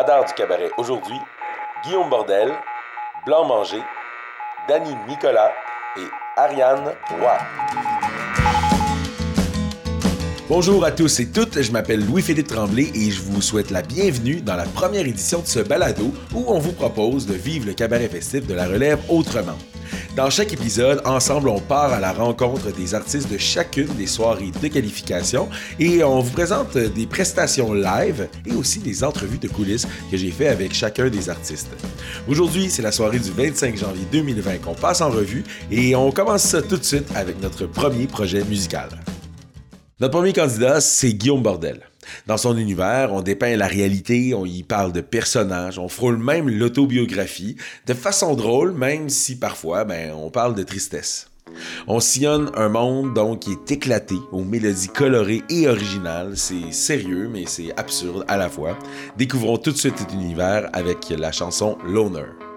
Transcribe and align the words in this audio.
radar 0.00 0.24
du 0.24 0.32
cabaret 0.32 0.70
aujourd'hui, 0.78 1.18
Guillaume 1.84 2.08
Bordel, 2.08 2.50
Blanc 3.26 3.44
Manger, 3.44 3.82
Danny 4.66 4.94
Nicolas 5.06 5.52
et 5.94 6.40
Ariane 6.40 6.94
Roy. 7.10 7.36
Bonjour 10.48 10.86
à 10.86 10.90
tous 10.90 11.20
et 11.20 11.30
toutes, 11.30 11.60
je 11.60 11.70
m'appelle 11.70 12.02
Louis-Philippe 12.06 12.48
Tremblay 12.48 12.90
et 12.94 13.10
je 13.10 13.20
vous 13.20 13.42
souhaite 13.42 13.70
la 13.70 13.82
bienvenue 13.82 14.40
dans 14.40 14.56
la 14.56 14.64
première 14.64 15.06
édition 15.06 15.40
de 15.40 15.46
ce 15.46 15.60
balado 15.60 16.14
où 16.34 16.44
on 16.48 16.58
vous 16.58 16.72
propose 16.72 17.26
de 17.26 17.34
vivre 17.34 17.66
le 17.66 17.74
cabaret 17.74 18.08
festif 18.08 18.46
de 18.46 18.54
la 18.54 18.66
relève 18.66 19.00
autrement. 19.10 19.58
Dans 20.16 20.28
chaque 20.28 20.52
épisode, 20.52 21.00
ensemble, 21.04 21.48
on 21.48 21.60
part 21.60 21.92
à 21.92 22.00
la 22.00 22.12
rencontre 22.12 22.72
des 22.72 22.94
artistes 22.96 23.30
de 23.30 23.38
chacune 23.38 23.86
des 23.94 24.08
soirées 24.08 24.50
de 24.60 24.68
qualification 24.68 25.48
et 25.78 26.02
on 26.02 26.18
vous 26.18 26.32
présente 26.32 26.76
des 26.76 27.06
prestations 27.06 27.72
live 27.72 28.28
et 28.44 28.52
aussi 28.52 28.80
des 28.80 29.04
entrevues 29.04 29.38
de 29.38 29.46
coulisses 29.46 29.86
que 30.10 30.16
j'ai 30.16 30.32
fait 30.32 30.48
avec 30.48 30.74
chacun 30.74 31.08
des 31.08 31.30
artistes. 31.30 31.70
Aujourd'hui, 32.26 32.68
c'est 32.70 32.82
la 32.82 32.90
soirée 32.90 33.20
du 33.20 33.30
25 33.30 33.76
janvier 33.76 34.04
2020 34.10 34.58
qu'on 34.58 34.74
passe 34.74 35.00
en 35.00 35.10
revue 35.10 35.44
et 35.70 35.94
on 35.94 36.10
commence 36.10 36.42
ça 36.42 36.60
tout 36.60 36.76
de 36.76 36.84
suite 36.84 37.08
avec 37.14 37.40
notre 37.40 37.66
premier 37.66 38.08
projet 38.08 38.42
musical. 38.42 38.88
Notre 40.00 40.14
premier 40.14 40.32
candidat, 40.32 40.80
c'est 40.80 41.12
Guillaume 41.12 41.42
Bordel. 41.42 41.89
Dans 42.26 42.36
son 42.36 42.56
univers, 42.56 43.12
on 43.12 43.22
dépeint 43.22 43.56
la 43.56 43.66
réalité, 43.66 44.34
on 44.34 44.44
y 44.44 44.62
parle 44.62 44.92
de 44.92 45.00
personnages, 45.00 45.78
on 45.78 45.88
frôle 45.88 46.18
même 46.18 46.48
l'autobiographie, 46.48 47.56
de 47.86 47.94
façon 47.94 48.34
drôle, 48.34 48.72
même 48.72 49.08
si 49.08 49.36
parfois, 49.36 49.84
ben, 49.84 50.12
on 50.12 50.30
parle 50.30 50.54
de 50.54 50.62
tristesse. 50.62 51.30
On 51.86 52.00
sillonne 52.00 52.50
un 52.54 52.68
monde 52.68 53.14
donc 53.14 53.40
qui 53.40 53.52
est 53.52 53.72
éclaté, 53.72 54.16
aux 54.32 54.44
mélodies 54.44 54.88
colorées 54.88 55.42
et 55.48 55.68
originales. 55.68 56.36
C'est 56.36 56.72
sérieux, 56.72 57.28
mais 57.32 57.44
c'est 57.46 57.76
absurde 57.76 58.24
à 58.28 58.36
la 58.36 58.48
fois. 58.48 58.78
Découvrons 59.16 59.58
tout 59.58 59.72
de 59.72 59.76
suite 59.76 59.98
cet 59.98 60.12
univers 60.12 60.68
avec 60.72 61.08
la 61.10 61.32
chanson 61.32 61.76
Loner. 61.84 62.49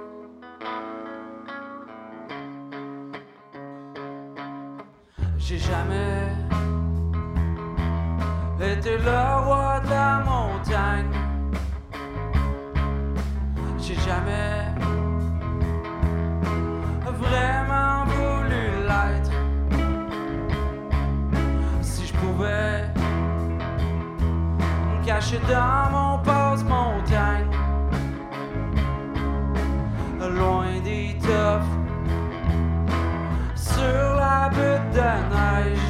Dans 25.54 25.90
mon 25.91 26.18
passe-montagne, 26.23 27.51
loin 30.37 30.79
des 30.84 31.15
sur 33.55 34.07
la 34.24 34.49
butte 34.55 34.90
de 34.99 35.12
neige. 35.34 35.90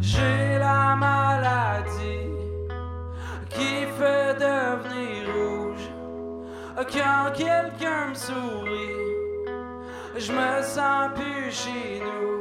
J'ai 0.00 0.58
la 0.58 0.96
maladie 0.96 2.28
qui 3.50 3.72
fait 3.98 4.34
devenir 4.46 5.20
rouge. 5.36 5.86
Quand 6.92 7.24
quelqu'un 7.36 8.08
me 8.10 8.14
sourit, 8.14 8.96
je 10.18 10.32
me 10.32 10.62
sens 10.74 11.10
plus 11.14 11.52
chez 11.52 12.00
nous. 12.00 12.35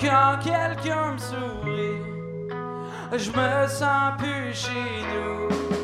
Quand 0.00 0.38
quelqu'un 0.42 1.12
me 1.12 1.18
sourit, 1.18 2.00
je 3.12 3.30
me 3.30 3.68
sens 3.68 4.12
plus 4.16 4.54
chez 4.54 5.04
nous. 5.12 5.79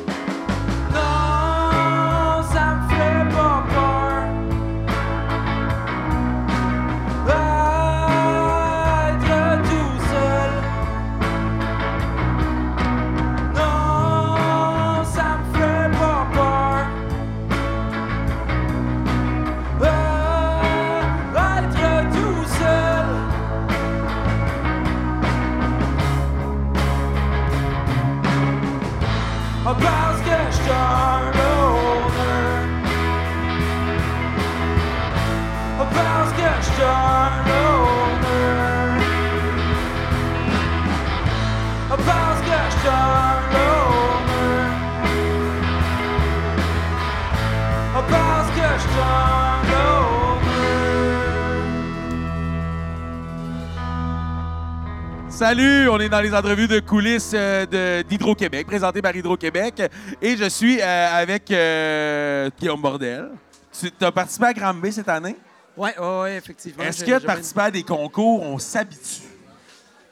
On 55.97 55.99
est 55.99 56.09
dans 56.09 56.21
les 56.21 56.33
entrevues 56.33 56.67
de 56.67 56.79
coulisses 56.79 57.31
euh, 57.33 58.03
d'Hydro-Québec, 58.03 58.67
présentées 58.67 59.01
par 59.01 59.15
Hydro-Québec. 59.15 59.81
Et 60.21 60.37
je 60.37 60.47
suis 60.47 60.79
euh, 60.79 61.07
avec 61.11 61.49
euh, 61.49 62.51
Guillaume 62.59 62.79
Bordel. 62.79 63.29
Tu 63.71 63.89
as 64.01 64.11
participé 64.11 64.45
à 64.45 64.53
Granby 64.53 64.91
cette 64.91 65.09
année? 65.09 65.35
Oui, 65.75 65.89
ouais, 65.97 66.37
effectivement. 66.37 66.83
Est-ce 66.83 67.03
que 67.03 67.17
participer 67.25 67.61
à 67.61 67.71
des 67.71 67.81
concours, 67.81 68.43
on 68.43 68.59
s'habitue? 68.59 69.23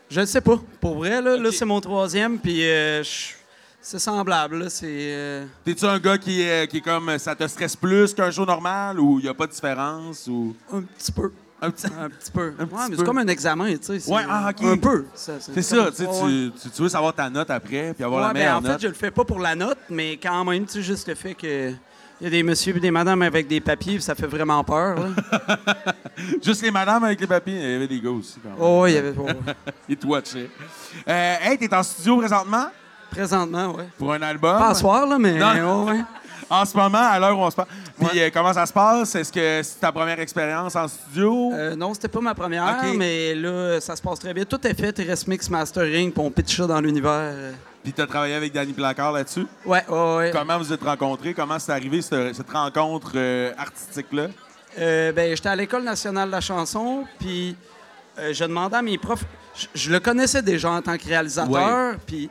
Je 0.09 0.21
ne 0.21 0.25
sais 0.25 0.41
pas. 0.41 0.59
Pour 0.81 0.95
vrai, 0.95 1.21
là, 1.21 1.37
là 1.37 1.51
c'est 1.51 1.65
mon 1.65 1.81
troisième, 1.81 2.39
puis 2.39 2.67
euh, 2.67 3.03
c'est 3.79 3.99
semblable. 3.99 4.71
C'est. 4.71 5.45
T'es-tu 5.63 5.85
un 5.85 5.99
gars 5.99 6.17
qui 6.17 6.41
est, 6.41 6.67
qui 6.67 6.77
est 6.77 6.81
comme 6.81 7.15
ça 7.19 7.35
te 7.35 7.47
stresse 7.47 7.75
plus 7.75 8.11
qu'un 8.13 8.31
show 8.31 8.45
normal 8.45 8.99
ou 8.99 9.19
il 9.19 9.23
n'y 9.23 9.29
a 9.29 9.35
pas 9.35 9.45
de 9.45 9.51
différence? 9.51 10.25
Ou... 10.27 10.55
un 10.73 10.81
petit 10.81 11.11
peu. 11.11 11.31
Un 11.65 11.71
petit- 11.71 11.87
Un 11.87 12.09
petit 12.09 12.31
peu. 12.31 12.53
Un 12.59 12.63
ouais, 12.63 12.67
petit 12.67 12.75
mais 12.75 12.89
peu. 12.89 12.95
c'est 12.97 13.03
comme 13.05 13.17
un 13.17 13.27
examen, 13.27 13.75
tu 13.77 13.99
sais. 13.99 14.11
Ouais, 14.11 14.23
ah, 14.29 14.49
ok. 14.51 14.63
Un 14.65 14.77
peu. 14.77 15.05
C'est 15.13 15.39
ça, 15.61 15.85
tu, 15.91 15.95
sais, 15.95 16.05
tu, 16.05 16.51
tu- 16.61 16.69
tu 16.69 16.81
veux 16.81 16.89
savoir 16.89 17.13
ta 17.13 17.29
note 17.29 17.49
après 17.49 17.93
puis 17.93 18.03
avoir 18.03 18.21
Ouais, 18.21 18.27
la 18.27 18.33
ben, 18.33 18.39
meilleure 18.39 18.57
en 18.57 18.61
fait, 18.61 18.81
je 18.81 18.87
le 18.87 18.93
fais 18.93 19.11
pas 19.11 19.23
pour 19.23 19.39
la 19.39 19.55
note, 19.55 19.77
mais 19.89 20.17
quand 20.17 20.43
même, 20.45 20.65
tu 20.65 20.73
sais, 20.73 20.81
juste 20.81 21.07
le 21.07 21.15
fait 21.15 21.33
que. 21.33 21.71
Il 22.21 22.23
y 22.23 22.27
a 22.27 22.29
des 22.29 22.43
messieurs 22.43 22.73
et 22.77 22.79
des 22.79 22.91
madames 22.91 23.21
avec 23.23 23.45
des 23.45 23.59
papiers, 23.59 23.95
puis 23.95 24.01
ça 24.01 24.15
fait 24.15 24.25
vraiment 24.25 24.63
peur. 24.63 24.95
Là. 24.97 25.57
Juste 26.41 26.61
les 26.61 26.71
madames 26.71 27.03
avec 27.03 27.19
les 27.19 27.27
papiers, 27.27 27.55
il 27.55 27.71
y 27.71 27.75
avait 27.75 27.87
des 27.89 27.99
gars 27.99 28.09
aussi. 28.11 28.37
Quand 28.41 28.51
même. 28.51 28.57
oh, 28.57 28.85
il 28.87 28.93
y 28.93 28.97
avait. 28.97 29.13
oh, 29.17 29.23
ouais. 29.23 29.35
Ils 29.89 29.97
te 29.97 30.07
watchaient. 30.07 30.49
Euh, 31.09 31.35
hey, 31.41 31.57
t'es 31.57 31.73
en 31.75 31.83
studio 31.83 32.15
présentement? 32.17 32.67
Présentement, 33.11 33.73
ouais. 33.75 33.89
pour 33.97 34.13
un 34.13 34.21
album? 34.21 34.57
Pas 34.57 34.69
à 34.69 34.73
soir, 34.73 35.05
là, 35.05 35.19
mais. 35.19 35.37
Non. 35.37 35.87
ouais. 35.87 36.01
En 36.49 36.63
ce 36.63 36.77
moment, 36.77 36.99
à 36.99 37.19
l'heure 37.19 37.37
où 37.37 37.41
on 37.41 37.49
se 37.49 37.55
parle. 37.55 37.67
Puis 37.99 38.21
euh, 38.21 38.29
comment 38.31 38.53
ça 38.53 38.65
se 38.65 38.73
passe? 38.73 39.15
Est-ce 39.15 39.31
que 39.31 39.61
c'est 39.63 39.79
ta 39.79 39.91
première 39.91 40.19
expérience 40.19 40.75
en 40.75 40.87
studio? 40.87 41.51
Euh, 41.53 41.75
non, 41.75 41.93
c'était 41.93 42.07
pas 42.07 42.21
ma 42.21 42.35
première, 42.35 42.83
mais 42.95 43.33
là, 43.33 43.79
ça 43.81 43.95
se 43.95 44.01
passe 44.01 44.19
très 44.19 44.33
bien. 44.33 44.45
Tout 44.45 44.65
est 44.67 44.79
fait, 44.79 44.97
il 44.99 45.09
reste 45.09 45.27
mix 45.27 45.49
mastering, 45.49 46.11
puis 46.11 46.21
on 46.23 46.29
pitch 46.29 46.57
ça 46.57 46.67
dans 46.67 46.79
l'univers. 46.79 47.33
Puis 47.83 47.93
t'as 47.93 48.05
travaillé 48.05 48.35
avec 48.35 48.53
Danny 48.53 48.73
Placard 48.73 49.11
là-dessus? 49.11 49.47
Ouais, 49.65 49.83
ouais, 49.87 50.15
ouais. 50.17 50.31
Comment 50.31 50.57
vous 50.57 50.71
êtes 50.71 50.83
rencontrés? 50.83 51.33
Comment 51.33 51.57
c'est 51.57 51.71
arrivé 51.71 52.01
cette, 52.01 52.35
cette 52.35 52.49
rencontre 52.51 53.13
euh, 53.15 53.51
artistique-là? 53.57 54.27
Ben, 54.77 55.35
j'étais 55.35 55.49
à 55.49 55.55
l'École 55.55 55.83
nationale 55.83 56.27
de 56.27 56.33
la 56.33 56.41
chanson, 56.41 57.05
puis 57.19 57.55
je 58.17 58.43
demandais 58.43 58.77
à 58.77 58.81
mes 58.81 58.97
profs... 58.97 59.25
Je, 59.55 59.67
je 59.73 59.89
le 59.89 59.99
connaissais 60.01 60.41
déjà 60.41 60.69
en 60.69 60.81
tant 60.81 60.97
que 60.97 61.07
réalisateur, 61.07 61.95
puis 62.05 62.29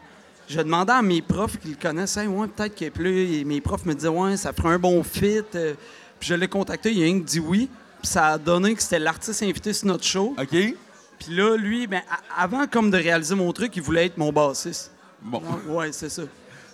je 0.48 0.60
demandais 0.60 0.92
à 0.92 1.02
mes 1.02 1.22
profs 1.22 1.58
qui 1.58 1.68
le 1.68 1.76
connaissaient, 1.80 2.26
ouais, 2.26 2.46
peut-être 2.48 2.74
qu'il 2.74 2.86
est 2.86 2.90
plus... 2.90 3.32
Et 3.34 3.44
mes 3.44 3.60
profs 3.60 3.84
me 3.86 3.94
disaient, 3.94 4.08
ouais, 4.08 4.36
ça 4.36 4.52
ferait 4.52 4.74
un 4.74 4.78
bon 4.78 5.02
fit. 5.02 5.42
euh, 5.54 5.74
puis 6.20 6.28
je 6.28 6.34
l'ai 6.34 6.48
contacté, 6.48 6.92
il 6.92 7.00
a 7.02 7.04
rien 7.04 7.20
que 7.20 7.24
dit 7.24 7.40
oui. 7.40 7.68
Puis 8.02 8.10
ça 8.12 8.26
a 8.28 8.38
donné 8.38 8.74
que 8.74 8.82
c'était 8.82 8.98
l'artiste 8.98 9.42
invité 9.42 9.72
sur 9.72 9.86
notre 9.88 10.04
show. 10.04 10.34
OK? 10.38 10.48
Puis 10.48 11.34
là, 11.34 11.56
lui, 11.56 11.86
ben, 11.86 12.02
avant 12.36 12.66
comme 12.66 12.90
de 12.90 12.96
réaliser 12.98 13.34
mon 13.34 13.52
truc, 13.52 13.74
il 13.76 13.82
voulait 13.82 14.06
être 14.06 14.18
mon 14.18 14.32
bassiste. 14.32 14.90
Bon. 15.22 15.40
Ouais, 15.68 15.90
c'est 15.92 16.10
ça. 16.10 16.22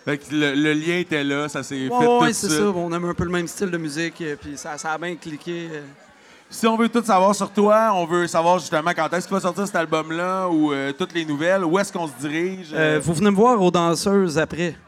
Fait 0.05 0.19
que 0.19 0.35
le, 0.35 0.55
le 0.55 0.73
lien 0.73 0.99
était 0.99 1.23
là, 1.23 1.49
ça 1.49 1.63
s'est 1.63 1.87
fait 1.87 1.95
Ouais, 1.95 2.05
tout 2.05 2.21
ouais, 2.25 2.33
c'est 2.33 2.49
ça. 2.49 2.63
On 2.63 2.93
aime 2.93 3.05
un 3.05 3.15
peu 3.15 3.25
le 3.25 3.31
même 3.31 3.47
style 3.47 3.71
de 3.71 3.77
musique, 3.77 4.21
euh, 4.23 4.35
puis 4.41 4.57
ça, 4.57 4.77
ça 4.79 4.93
a 4.93 4.99
bien 4.99 5.15
cliqué. 5.15 5.69
Euh. 6.51 6.55
Si 6.55 6.67
on 6.67 6.77
veut 6.77 6.89
tout 6.89 7.03
savoir 7.05 7.35
sur 7.35 7.51
toi, 7.51 7.93
on 7.95 8.07
veut 8.07 8.27
savoir 8.27 8.59
justement 8.59 8.91
quand 8.95 9.13
est-ce 9.13 9.27
qu'il 9.27 9.35
va 9.35 9.41
sortir 9.41 9.67
cet 9.67 9.77
album-là 9.77 10.49
ou 10.49 10.73
euh, 10.73 10.93
toutes 10.93 11.15
les 11.15 11.25
nouvelles, 11.25 11.65
où 11.65 11.79
est-ce 11.79 11.93
qu'on 11.93 12.07
se 12.09 12.13
dirige. 12.21 12.69
Euh, 12.73 13.01
vous 13.03 13.15
venez 13.15 13.31
me 13.31 13.37
voir 13.37 13.61
aux 13.61 13.71
danseuses 13.71 14.39
après. 14.39 14.75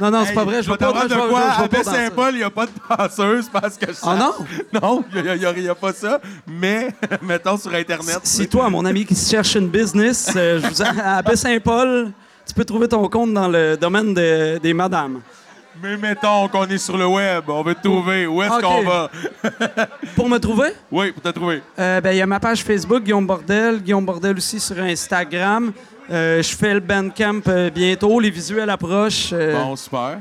Non, 0.00 0.10
non, 0.10 0.22
c'est 0.24 0.30
Hey, 0.30 0.34
pas 0.34 0.44
vrai. 0.44 0.56
Je 0.56 0.62
je 0.62 0.70
veux 0.70 0.76
vais 0.76 0.92
pas, 0.92 1.02
je 1.04 1.08
de 1.08 1.28
quoi? 1.28 1.40
je 1.56 1.58
veux 1.58 1.64
À. 1.64 1.68
Baie-Saint-Paul, 1.68 2.34
il 2.34 2.38
n'y 2.38 2.42
a 2.42 2.50
pas 2.50 2.66
de 2.66 2.72
danseuse 2.98 3.48
parce 3.48 3.76
que 3.78 3.86
Ah 4.02 4.16
non? 4.16 4.32
Non, 4.82 5.04
il 5.14 5.60
n'y 5.62 5.68
a, 5.68 5.74
pas 5.76 5.92
ça. 5.92 6.20
Mais, 6.48 6.88
mettons 7.22 7.56
sur 7.56 7.72
Internet. 7.72 8.18
Si 8.24 8.48
toi, 8.48 8.68
mon 8.70 8.84
ami 8.84 9.04
qui 9.06 9.14
cherche 9.14 9.54
une 9.54 9.68
business, 9.68 10.32
euh, 10.34 10.60
je 10.60 10.66
vous 10.66 10.82
à 10.82 11.22
Baie-Saint-Paul, 11.22 12.10
tu 12.44 12.54
peux 12.54 12.64
trouver 12.64 12.88
ton 12.88 13.08
compte 13.08 13.32
dans 13.34 13.46
le 13.46 13.76
domaine 13.76 14.12
de- 14.14 14.58
des 14.58 14.74
madames. 14.74 15.20
Mais 15.82 15.96
mettons 15.96 16.48
qu'on 16.48 16.64
est 16.66 16.78
sur 16.78 16.96
le 16.96 17.06
web, 17.06 17.44
on 17.48 17.62
veut 17.62 17.74
te 17.74 17.82
trouver. 17.82 18.26
Où 18.26 18.42
est-ce 18.42 18.60
qu'on 18.60 18.82
va? 18.82 19.10
Pour 20.16 20.28
me 20.28 20.38
trouver, 20.38 20.68
Oui, 20.90 21.12
pour 21.12 21.22
te 21.22 21.28
trouver. 21.28 21.62
euh, 21.78 22.00
ben, 22.00 22.12
il 22.12 22.16
y 22.18 22.22
a 22.22 22.26
ma 22.26 22.40
page 22.40 22.62
Facebook, 22.62 23.02
Guillaume 23.02 23.26
Bordel. 23.26 23.82
Guillaume 23.82 24.04
Bordel 24.06 24.36
aussi 24.36 24.60
sur 24.60 24.78
Instagram. 24.78 25.72
Euh, 26.10 26.42
je 26.42 26.54
fais 26.56 26.74
le 26.74 26.80
Bandcamp 26.80 27.40
euh, 27.48 27.70
bientôt. 27.70 28.20
Les 28.20 28.30
visuels 28.30 28.70
approchent. 28.70 29.30
euh, 29.32 29.54
Bon, 29.62 29.74
super. 29.74 30.18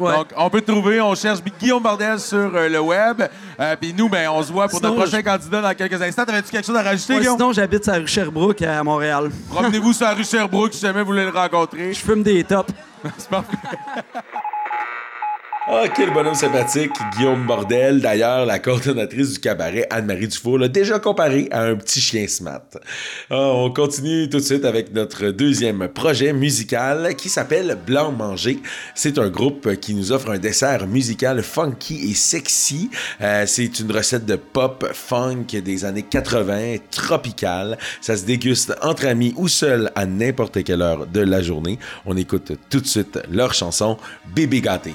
ouais. 0.00 0.12
Donc, 0.16 0.26
on 0.36 0.50
peut 0.50 0.60
te 0.60 0.70
trouver, 0.72 1.00
on 1.00 1.14
cherche 1.14 1.40
Guillaume 1.60 1.82
Bordel 1.82 2.18
sur 2.18 2.50
le 2.50 2.80
web. 2.80 3.22
Puis 3.80 3.94
nous, 3.96 4.08
ben, 4.08 4.28
on 4.30 4.42
se 4.42 4.52
voit 4.52 4.66
pour 4.68 4.78
Sinon, 4.78 4.94
notre 4.94 5.02
prochain 5.08 5.22
candidat 5.22 5.60
dans 5.62 5.74
quelques 5.74 6.02
instants. 6.02 6.24
T'avais-tu 6.24 6.50
quelque 6.50 6.66
chose 6.66 6.76
à 6.76 6.82
rajouter, 6.82 7.14
Ouais, 7.14 7.20
Guillaume? 7.20 7.36
sinon, 7.38 7.52
j'habite 7.52 7.88
à 7.88 7.94
rue 7.94 8.06
Sherbrooke 8.08 8.62
à 8.62 8.82
Montréal. 8.82 9.30
Promenez-vous 9.50 9.92
sur 9.92 10.06
la 10.06 10.14
rue 10.14 10.24
Sherbrooke 10.24 10.74
si 10.74 10.80
jamais 10.80 11.00
vous 11.00 11.06
voulez 11.06 11.24
le 11.24 11.30
rencontrer. 11.30 11.92
Je 11.92 12.00
fume 12.00 12.22
des 12.22 12.42
tops. 12.44 12.72
C'est 13.18 13.28
parfait. 13.28 13.56
Ah, 15.68 15.88
quel 15.88 16.12
bonhomme 16.12 16.36
sympathique, 16.36 16.92
Guillaume 17.16 17.44
Bordel. 17.44 18.00
D'ailleurs, 18.00 18.46
la 18.46 18.60
coordonnatrice 18.60 19.32
du 19.32 19.40
cabaret, 19.40 19.84
Anne-Marie 19.90 20.28
Dufour, 20.28 20.58
l'a 20.58 20.68
déjà 20.68 21.00
comparé 21.00 21.48
à 21.50 21.64
un 21.64 21.74
petit 21.74 22.00
chien 22.00 22.28
smart. 22.28 22.62
Ah, 23.30 23.50
on 23.52 23.72
continue 23.72 24.28
tout 24.28 24.36
de 24.36 24.44
suite 24.44 24.64
avec 24.64 24.94
notre 24.94 25.32
deuxième 25.32 25.88
projet 25.88 26.32
musical 26.32 27.16
qui 27.16 27.28
s'appelle 27.28 27.76
Blanc 27.84 28.12
Manger. 28.12 28.60
C'est 28.94 29.18
un 29.18 29.28
groupe 29.28 29.74
qui 29.80 29.94
nous 29.94 30.12
offre 30.12 30.30
un 30.30 30.38
dessert 30.38 30.86
musical 30.86 31.42
funky 31.42 32.12
et 32.12 32.14
sexy. 32.14 32.88
Euh, 33.20 33.42
c'est 33.48 33.80
une 33.80 33.90
recette 33.90 34.24
de 34.24 34.36
pop 34.36 34.88
funk 34.94 35.46
des 35.64 35.84
années 35.84 36.06
80, 36.08 36.76
tropicale. 36.92 37.76
Ça 38.00 38.16
se 38.16 38.24
déguste 38.24 38.72
entre 38.82 39.06
amis 39.08 39.34
ou 39.36 39.48
seul 39.48 39.90
à 39.96 40.06
n'importe 40.06 40.62
quelle 40.62 40.82
heure 40.82 41.08
de 41.08 41.22
la 41.22 41.42
journée. 41.42 41.80
On 42.04 42.16
écoute 42.16 42.52
tout 42.70 42.80
de 42.80 42.86
suite 42.86 43.18
leur 43.32 43.52
chanson 43.52 43.96
Bébé 44.32 44.60
gâté. 44.60 44.92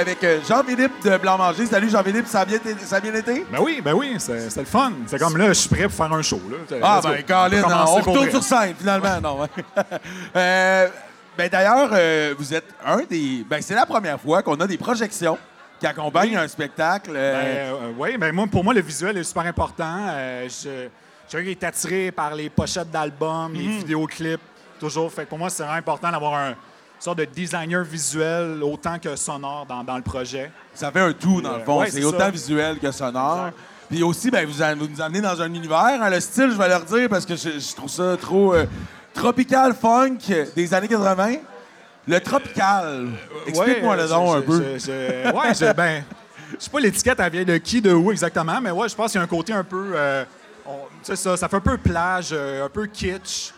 Avec 0.00 0.24
euh, 0.24 0.38
Jean-Philippe 0.48 1.04
de 1.04 1.16
Blanc-Manger. 1.18 1.66
Salut 1.66 1.90
Jean-Philippe, 1.90 2.26
ça 2.26 2.40
a 2.40 2.44
bien, 2.44 2.56
été- 2.56 2.74
ça 2.78 2.96
a 2.96 3.00
bien 3.00 3.14
été? 3.14 3.44
Ben 3.52 3.58
oui, 3.60 3.80
ben 3.84 3.92
oui, 3.92 4.16
c'est 4.18 4.56
le 4.56 4.64
fun. 4.64 4.92
C'est 5.06 5.18
comme 5.18 5.36
là, 5.36 5.48
je 5.48 5.52
suis 5.54 5.68
prêt 5.68 5.82
pour 5.84 5.92
faire 5.92 6.12
un 6.12 6.22
show. 6.22 6.40
Là. 6.50 6.78
Ah, 6.82 7.00
ben, 7.02 7.22
Colin, 7.22 7.62
On 7.66 7.90
on, 7.90 7.94
retourne 7.96 8.30
sur 8.30 8.42
scène, 8.42 8.74
finalement. 8.78 9.20
non, 9.20 9.40
ouais. 9.42 9.48
Euh, 10.36 10.88
ben, 11.36 11.48
D'ailleurs, 11.48 11.90
euh, 11.92 12.34
vous 12.38 12.54
êtes 12.54 12.66
un 12.84 13.02
des. 13.08 13.44
Ben, 13.48 13.60
c'est 13.60 13.74
la 13.74 13.84
première 13.86 14.20
fois 14.20 14.42
qu'on 14.42 14.54
a 14.60 14.66
des 14.66 14.78
projections 14.78 15.38
qui 15.78 15.86
accompagnent 15.86 16.36
un 16.36 16.48
spectacle. 16.48 17.12
euh, 17.14 17.72
Ben, 17.72 17.94
oui, 17.98 18.16
ben 18.16 18.34
moi, 18.34 18.46
pour 18.50 18.64
moi, 18.64 18.72
le 18.74 18.80
visuel 18.82 19.16
est 19.18 19.24
super 19.24 19.44
important. 19.46 19.96
Je, 20.46 20.88
j'ai 21.30 21.50
été 21.50 21.66
attiré 21.66 22.10
par 22.10 22.34
les 22.34 22.48
pochettes 22.50 22.90
d'albums, 22.90 23.52
Mhm. 23.52 23.58
les 23.58 23.66
vidéoclips, 23.78 24.40
toujours. 24.78 25.12
Fait 25.12 25.24
que 25.24 25.28
pour 25.28 25.38
moi, 25.38 25.50
c'est 25.50 25.62
vraiment 25.62 25.78
important 25.78 26.10
d'avoir 26.10 26.34
un 26.34 26.54
sorte 27.00 27.18
de 27.18 27.24
designer 27.24 27.82
visuel 27.82 28.62
autant 28.62 28.98
que 28.98 29.16
sonore 29.16 29.66
dans, 29.66 29.82
dans 29.84 29.96
le 29.96 30.02
projet. 30.02 30.50
Ça 30.74 30.90
fait 30.90 31.00
un 31.00 31.12
tout, 31.12 31.40
dans 31.40 31.56
le 31.56 31.64
fond. 31.64 31.80
Ouais, 31.80 31.90
c'est 31.90 32.04
autant 32.04 32.18
ça. 32.18 32.30
visuel 32.30 32.78
que 32.78 32.90
sonore. 32.92 33.46
Exact. 33.48 33.58
Puis 33.88 34.02
aussi, 34.04 34.30
ben, 34.30 34.46
vous, 34.46 34.52
vous 34.78 34.88
nous 34.88 35.00
amenez 35.02 35.20
dans 35.20 35.40
un 35.42 35.52
univers. 35.52 35.78
hein, 36.00 36.10
le 36.10 36.20
style, 36.20 36.50
je 36.52 36.56
vais 36.56 36.68
leur 36.68 36.84
dire 36.84 37.08
parce 37.08 37.26
que 37.26 37.34
je, 37.36 37.58
je 37.58 37.74
trouve 37.74 37.88
ça 37.90 38.16
trop 38.16 38.54
euh, 38.54 38.66
tropical 39.14 39.74
funk 39.74 40.18
des 40.54 40.74
années 40.74 40.86
80. 40.88 41.36
Le 42.06 42.20
tropical. 42.20 43.08
Explique-moi 43.46 43.96
Ouais, 43.96 44.02
le 44.02 44.08
nom 44.08 44.34
un 44.34 44.40
peu. 44.42 44.78
je- 44.78 45.32
ouais, 45.32 45.54
je, 45.54 45.72
ben, 45.72 46.02
je 46.58 46.64
sais 46.64 46.70
pas 46.70 46.80
l'étiquette, 46.80 47.18
elle 47.20 47.32
vient 47.32 47.44
de 47.44 47.56
qui, 47.58 47.80
de 47.80 47.92
où 47.92 48.10
exactement, 48.12 48.60
mais 48.60 48.70
ouais, 48.70 48.88
je 48.88 48.94
pense 48.94 49.12
qu'il 49.12 49.18
y 49.18 49.20
a 49.20 49.24
un 49.24 49.28
côté 49.28 49.52
un 49.52 49.64
peu. 49.64 49.92
euh, 49.94 50.24
on- 50.66 50.78
sais, 51.02 51.16
ça, 51.16 51.36
ça 51.36 51.48
fait 51.48 51.56
un 51.56 51.60
peu 51.60 51.76
plage, 51.76 52.28
euh, 52.32 52.64
un 52.66 52.68
peu 52.68 52.86
kitsch. 52.86 53.52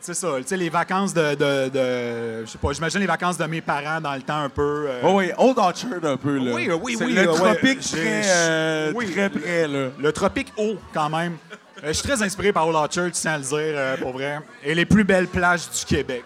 C'est 0.00 0.14
ça, 0.14 0.28
tu 0.38 0.44
sais, 0.46 0.56
les 0.56 0.68
vacances 0.68 1.12
de, 1.14 1.34
de, 1.34 1.68
de- 1.68 2.44
Je 2.44 2.50
sais 2.50 2.58
pas, 2.58 2.72
j'imagine 2.72 3.00
les 3.00 3.06
vacances 3.06 3.36
de 3.38 3.44
mes 3.44 3.60
parents 3.60 4.00
dans 4.00 4.14
le 4.14 4.22
temps 4.22 4.38
un 4.42 4.48
peu. 4.48 4.86
euh, 4.88 5.00
Oh 5.04 5.12
oui, 5.18 5.30
Old 5.38 5.58
Orchard 5.58 6.04
un 6.04 6.16
peu. 6.16 6.36
Là. 6.38 6.52
Oui, 6.52 6.68
oui, 6.82 6.96
oui, 7.00 7.12
Le 7.12 7.28
ouais, 7.30 7.34
tropique 7.36 7.80
très, 7.80 8.22
euh, 8.26 8.92
oui. 8.94 9.10
très 9.10 9.28
près. 9.30 9.68
Là. 9.68 9.88
Le 9.98 10.12
tropique 10.12 10.52
haut, 10.56 10.76
quand 10.94 11.08
même. 11.10 11.36
Euh, 11.82 11.88
je 11.88 11.92
suis 11.92 12.08
très 12.08 12.22
inspiré 12.22 12.52
par 12.52 12.66
Old 12.66 12.76
Orchard, 12.76 13.10
à 13.24 13.38
le 13.38 13.44
dire, 13.44 13.98
pour 14.02 14.12
vrai. 14.12 14.40
Et 14.64 14.74
les 14.74 14.84
plus 14.86 15.04
belles 15.04 15.28
plages 15.28 15.68
du 15.70 15.84
Québec. 15.84 16.24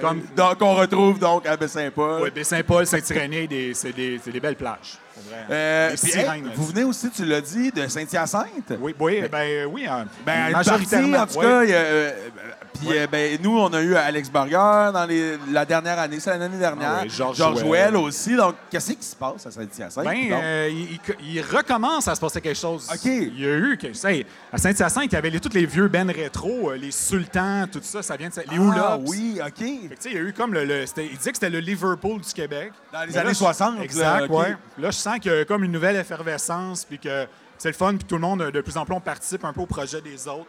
Comme 0.00 0.22
Donc, 0.36 0.56
on 0.60 0.74
retrouve 0.74 1.18
donc 1.18 1.46
à 1.46 1.56
Baie-Saint-Paul. 1.56 2.22
ouais, 2.22 2.30
Baie-Saint-Paul, 2.30 2.86
Saint-Irénée, 2.86 3.46
des- 3.46 3.74
c'est 3.74 3.92
des, 3.92 4.20
c'est 4.22 4.30
des 4.32 4.40
belles 4.40 4.56
plages. 4.56 4.98
Vrai. 5.28 5.46
Euh, 5.50 5.94
puis, 6.02 6.12
hey, 6.18 6.42
vous 6.54 6.66
venez 6.66 6.84
aussi, 6.84 7.08
tu 7.10 7.24
l'as 7.24 7.40
dit, 7.40 7.70
de 7.70 7.86
Saint-Hyacinthe? 7.86 8.72
Oui, 8.80 8.94
oui, 8.98 9.22
ben 9.30 9.66
oui, 9.70 9.86
euh, 9.88 10.04
Ben, 10.26 10.46
une 10.48 10.52
majoritairement. 10.52 11.18
partie, 11.18 11.38
en 11.38 11.40
tout 11.40 11.46
cas, 11.46 11.62
euh, 11.64 12.10
puis 12.80 12.88
euh, 12.98 13.06
ben, 13.10 13.38
nous, 13.40 13.56
on 13.58 13.72
a 13.72 13.80
eu 13.80 13.94
Alex 13.94 14.28
Burger 14.30 14.90
dans 14.92 15.06
les- 15.08 15.38
la 15.50 15.64
dernière 15.64 15.98
année, 15.98 16.18
c'est 16.20 16.36
l'année 16.36 16.58
dernière. 16.58 17.04
Ah 17.04 17.50
Ouell 17.52 17.64
Ouell. 17.66 17.96
aussi. 17.96 18.34
Donc, 18.36 18.56
qu'est-ce 18.70 18.92
qui 18.92 19.04
se 19.06 19.14
passe 19.16 19.46
à 19.46 19.50
Saint-Hyacinthe? 19.50 20.04
Ben, 20.04 20.32
euh, 20.32 20.70
il, 21.22 21.40
recommence 21.42 22.08
à 22.08 22.14
se 22.14 22.20
passer 22.20 22.40
quelque 22.40 22.58
chose. 22.58 22.88
OK. 22.92 23.04
Il 23.04 23.40
y 23.40 23.46
a 23.46 23.56
eu 23.56 23.76
quelque 23.78 23.94
chose. 23.96 24.24
À 24.52 24.58
Saint-Hyacinthe, 24.58 25.06
il 25.06 25.12
y 25.12 25.16
avait 25.16 25.30
les, 25.30 25.40
tous 25.40 25.52
les 25.54 25.66
vieux 25.66 25.88
bands 25.88 26.06
rétro, 26.06 26.70
euh, 26.70 26.76
les 26.76 26.90
Sultans, 26.90 27.66
tout 27.70 27.80
ça, 27.82 28.02
ça 28.02 28.16
vient 28.16 28.28
de. 28.28 28.34
Les 28.50 28.58
ah, 28.76 28.98
oui, 29.06 29.40
OK. 29.40 29.58
Fait 29.58 29.64
que, 29.88 29.94
tu 29.94 29.96
sais, 30.00 30.10
il 30.10 30.14
y 30.14 30.18
a 30.18 30.22
eu 30.22 30.32
comme 30.32 30.52
le. 30.52 30.64
il 30.64 31.16
disait 31.16 31.30
que 31.30 31.36
c'était 31.36 31.50
le 31.50 31.60
Liverpool 31.60 32.20
du 32.20 32.32
Québec. 32.32 32.72
Dans 32.92 33.00
les 33.02 33.12
Mais 33.12 33.18
années 33.18 33.28
je- 33.30 33.34
60, 33.34 33.78
là, 33.78 33.84
Exact, 33.84 34.28
ouais. 34.30 34.56
Là, 34.78 34.90
je 34.90 34.96
sens 35.04 35.18
qu'il 35.20 35.32
y 35.32 35.34
a 35.34 35.44
comme 35.44 35.64
une 35.64 35.72
nouvelle 35.72 35.96
effervescence, 35.96 36.84
puis 36.84 36.98
que 36.98 37.26
c'est 37.58 37.68
le 37.68 37.74
fun, 37.74 37.94
puis 37.94 38.04
tout 38.04 38.16
le 38.16 38.20
monde, 38.20 38.50
de 38.50 38.60
plus 38.60 38.76
en 38.76 38.84
plus, 38.84 38.94
on 38.94 39.00
participe 39.00 39.44
un 39.44 39.52
peu 39.52 39.60
au 39.60 39.66
projet 39.66 40.00
des 40.00 40.26
autres. 40.28 40.46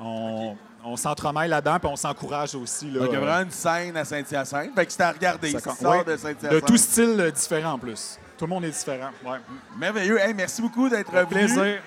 On, 0.00 0.56
on 0.84 0.96
s'entremêle 0.96 1.50
là-dedans, 1.50 1.78
puis 1.78 1.88
on 1.90 1.96
s'encourage 1.96 2.54
aussi. 2.54 2.90
Là, 2.90 3.00
Donc, 3.00 3.08
il 3.10 3.14
y 3.14 3.16
a 3.16 3.20
vraiment 3.20 3.42
une 3.44 3.50
scène 3.50 3.96
à 3.96 4.04
Saint-Hyacinthe. 4.04 4.74
Fait 4.74 4.86
que 4.86 4.92
c'était 4.92 5.04
à 5.04 5.12
regarder. 5.12 5.50
ça 5.52 5.70
si 5.72 5.86
ouais, 5.86 6.04
de 6.04 6.12
de 6.12 6.16
Saint-Hyacinthe. 6.16 6.66
tout 6.66 6.76
style 6.76 7.32
différent 7.34 7.72
en 7.72 7.78
plus. 7.78 8.18
Tout 8.36 8.46
le 8.46 8.50
monde 8.50 8.64
est 8.64 8.70
différent. 8.70 9.10
Ouais. 9.24 9.38
Merveilleux. 9.78 10.18
Hey, 10.18 10.34
merci 10.34 10.60
beaucoup 10.60 10.88
d'être 10.88 11.12
venu. 11.12 11.26
Plaisir. 11.26 11.80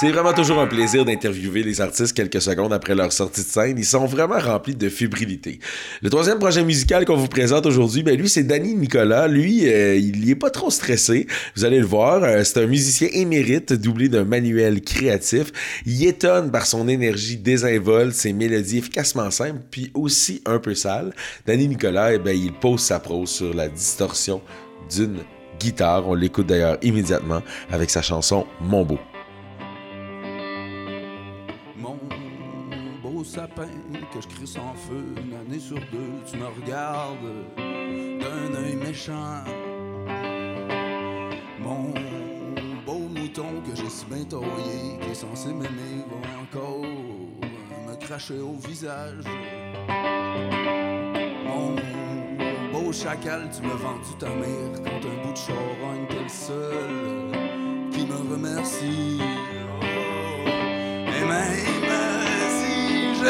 C'est 0.00 0.12
vraiment 0.12 0.32
toujours 0.32 0.58
un 0.60 0.66
plaisir 0.66 1.04
d'interviewer 1.04 1.62
les 1.62 1.82
artistes 1.82 2.16
quelques 2.16 2.40
secondes 2.40 2.72
après 2.72 2.94
leur 2.94 3.12
sortie 3.12 3.42
de 3.42 3.46
scène. 3.46 3.76
Ils 3.76 3.84
sont 3.84 4.06
vraiment 4.06 4.38
remplis 4.38 4.74
de 4.74 4.88
fébrilité. 4.88 5.60
Le 6.00 6.08
troisième 6.08 6.38
projet 6.38 6.64
musical 6.64 7.04
qu'on 7.04 7.18
vous 7.18 7.28
présente 7.28 7.66
aujourd'hui, 7.66 8.02
ben 8.02 8.16
lui, 8.16 8.30
c'est 8.30 8.44
Danny 8.44 8.74
Nicolas. 8.74 9.28
Lui, 9.28 9.68
euh, 9.68 9.96
il 9.96 10.24
y 10.24 10.30
est 10.30 10.36
pas 10.36 10.48
trop 10.48 10.70
stressé. 10.70 11.26
Vous 11.54 11.66
allez 11.66 11.80
le 11.80 11.84
voir. 11.84 12.24
Euh, 12.24 12.42
c'est 12.44 12.62
un 12.62 12.66
musicien 12.66 13.08
émérite 13.12 13.74
doublé 13.74 14.08
d'un 14.08 14.24
manuel 14.24 14.80
créatif. 14.80 15.52
Il 15.84 16.02
étonne 16.06 16.50
par 16.50 16.64
son 16.64 16.88
énergie 16.88 17.36
désinvolte, 17.36 18.14
ses 18.14 18.32
mélodies 18.32 18.78
efficacement 18.78 19.30
simples, 19.30 19.60
puis 19.70 19.90
aussi 19.92 20.40
un 20.46 20.60
peu 20.60 20.74
sales. 20.74 21.12
Danny 21.46 21.68
Nicolas, 21.68 22.14
eh 22.14 22.18
ben, 22.18 22.34
il 22.34 22.54
pose 22.54 22.80
sa 22.80 23.00
prose 23.00 23.28
sur 23.28 23.52
la 23.52 23.68
distorsion 23.68 24.40
d'une 24.96 25.18
guitare. 25.60 26.08
On 26.08 26.14
l'écoute 26.14 26.46
d'ailleurs 26.46 26.78
immédiatement 26.80 27.42
avec 27.70 27.90
sa 27.90 28.00
chanson 28.00 28.46
Mon 28.62 28.82
beau. 28.82 28.98
Mon 31.80 31.98
beau 33.02 33.24
sapin 33.24 33.68
que 34.12 34.20
je 34.20 34.28
crie 34.28 34.46
sans 34.46 34.74
feu, 34.74 35.14
une 35.16 35.34
année 35.34 35.58
sur 35.58 35.78
deux, 35.90 36.12
tu 36.30 36.36
me 36.36 36.46
regardes 36.46 37.16
d'un 37.56 38.54
œil 38.62 38.76
méchant. 38.76 39.44
Mon 41.58 41.94
beau 42.84 43.08
mouton 43.08 43.62
que 43.64 43.74
j'ai 43.74 43.88
si 43.88 44.04
bien 44.06 44.24
taillé, 44.24 44.98
qui 45.00 45.10
est 45.10 45.14
censé 45.14 45.48
m'aimer, 45.48 46.04
va 46.10 46.42
encore 46.42 46.82
me 46.82 47.96
cracher 47.96 48.40
au 48.40 48.52
visage. 48.68 49.24
Mon 51.46 51.76
beau 52.72 52.92
chacal, 52.92 53.48
tu 53.54 53.62
m'as 53.62 53.74
vendu 53.74 54.10
ta 54.18 54.28
mère 54.28 54.82
quand 54.84 55.08
un 55.08 55.26
bout 55.26 55.32
de 55.32 55.38
charogne, 55.38 56.06
t'es 56.10 56.22
le 56.22 56.28
seul 56.28 57.90
qui 57.90 58.04
me 58.04 58.32
remercie. 58.32 59.18
Oh. 61.32 61.69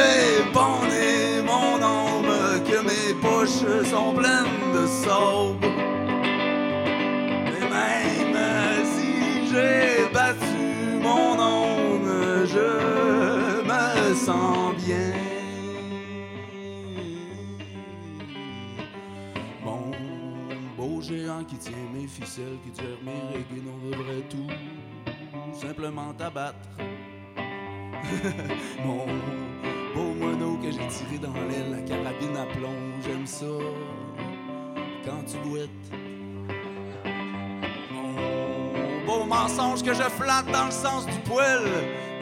J'ai 0.01 1.43
mon 1.43 1.83
âme, 1.83 2.63
que 2.65 2.79
mes 2.83 3.15
poches 3.21 3.65
sont 3.89 4.13
pleines 4.15 4.73
de 4.75 4.87
sable. 4.87 5.67
Et 7.57 8.25
même 8.35 8.85
si 8.85 9.49
j'ai 9.51 10.13
battu 10.13 11.01
mon 11.03 11.39
âme, 11.39 12.47
je 12.47 12.69
me 13.71 14.15
sens 14.15 14.75
bien. 14.85 15.13
Mon 19.65 19.91
beau 20.77 21.01
géant 21.01 21.45
qui 21.45 21.57
tient 21.57 21.87
mes 21.95 22.07
ficelles, 22.07 22.59
qui 22.65 22.71
tire 22.71 22.99
mes 23.05 23.23
règles, 23.33 23.69
on 23.69 23.91
devrait 23.91 24.25
tout 24.29 24.51
simplement 25.55 26.13
t'abattre. 26.15 26.69
Mon 28.85 29.07
beau 29.95 30.15
moineau 30.19 30.57
que 30.63 30.71
j'ai 30.71 30.87
tiré 30.89 31.19
dans 31.21 31.33
l'aile, 31.49 31.71
la 31.71 31.83
carabine 31.83 32.37
à 32.37 32.47
plomb, 32.55 32.77
j'aime 33.05 33.27
ça 33.27 33.47
quand 35.05 35.25
tu 35.27 35.37
boites. 35.49 35.71
Mon 37.93 39.07
beau 39.07 39.25
mensonge 39.25 39.83
que 39.83 39.95
je 39.95 40.03
flatte 40.03 40.51
dans 40.53 40.67
le 40.67 40.71
sens 40.71 41.07
du 41.07 41.19
poil, 41.21 41.63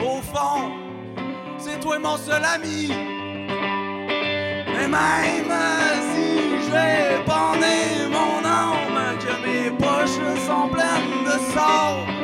au 0.01 0.21
fond, 0.23 0.73
c'est 1.59 1.81
toi 1.81 1.99
mon 1.99 2.17
seul 2.17 2.43
ami. 2.45 2.91
Et 4.81 4.87
même 4.87 5.53
si 6.13 6.29
j'ai 6.67 7.25
bandé 7.27 8.09
mon 8.11 8.45
âme, 8.45 9.19
que 9.19 9.47
mes 9.47 9.71
poches 9.71 10.21
sont 10.47 10.69
pleines 10.69 11.25
de 11.25 11.39
sable. 11.53 12.18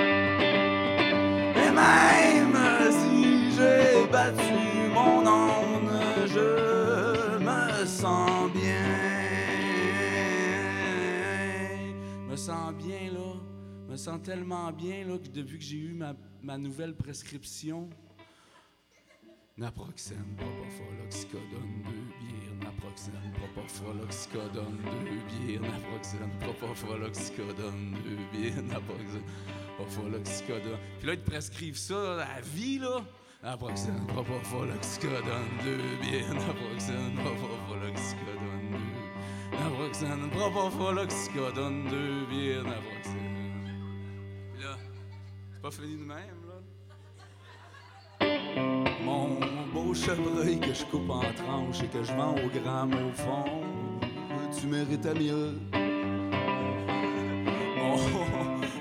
Me 13.95 13.99
sens 13.99 14.21
tellement 14.23 14.73
bien 14.73 15.07
là 15.07 15.19
que 15.19 15.29
depuis 15.29 15.57
que 15.57 15.65
j'ai 15.65 15.77
eu 15.77 15.93
ma, 15.93 16.17
ma 16.43 16.59
nouvelle 16.59 16.97
prescription, 16.97 17.89
Naproxène, 19.57 20.35
propofol, 20.37 21.07
oxycodone, 21.07 21.83
deux 21.85 22.27
bières. 22.27 22.57
Naproxène, 22.61 23.33
propofol, 23.35 24.01
oxycodone, 24.03 24.79
deux 24.83 25.47
bières. 25.47 25.63
Naproxène, 25.63 26.31
propofol, 26.41 27.05
oxycodone, 27.05 27.95
deux 28.03 28.19
bières. 28.37 28.63
Naproxène, 28.65 29.23
propofol, 29.77 30.15
oxycodone. 30.17 30.79
Puis 30.99 31.07
là, 31.07 31.13
ils 31.13 31.21
te 31.21 31.31
prescrivent 31.31 31.79
ça 31.79 32.25
à 32.25 32.41
vie, 32.41 32.81
là. 32.81 33.05
Naproxène, 33.45 34.05
propofol, 34.09 34.71
oxycodone, 34.73 35.51
deux 35.63 35.77
bières. 36.03 36.35
Naproxène, 36.35 37.15
propofol, 37.15 37.91
oxycodone, 37.93 38.71
deux. 38.73 39.57
Naproxène, 39.57 40.31
propofol, 40.31 40.99
oxycodone, 40.99 41.89
deux 41.89 42.27
bières. 42.27 42.65
Naproxène. 42.65 43.14
Pas 45.65 45.71
fini 45.71 45.97
de 45.97 46.05
même, 46.05 46.43
là. 46.47 48.27
Mon 49.03 49.41
beau 49.73 49.95
chevreuil 49.95 50.61
que 50.61 50.75
je 50.75 50.85
coupe 50.85 51.09
en 51.09 51.23
tranches 51.23 51.83
et 51.83 51.87
que 51.87 52.05
je 52.05 52.13
vends 52.13 52.35
au 52.35 52.49
gramme 52.51 52.93
au 52.93 53.11
fond 53.13 53.63
tu 54.61 54.67
méritais 54.67 55.15
mieux. 55.15 55.59
Mon 57.79 57.97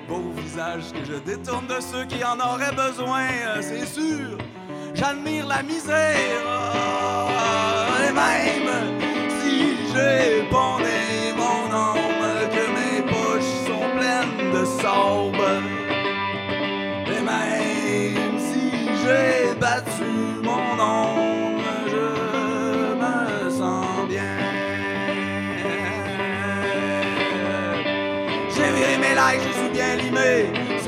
beau 0.10 0.32
visage 0.42 0.92
que 0.92 1.06
je 1.06 1.20
détourne 1.20 1.68
de 1.68 1.80
ceux 1.80 2.04
qui 2.04 2.22
en 2.22 2.38
auraient 2.38 2.76
besoin, 2.76 3.28
euh, 3.30 3.62
c'est 3.62 3.86
sûr. 3.86 4.38
J'admire 4.94 5.48
la 5.48 5.64
misère. 5.64 6.83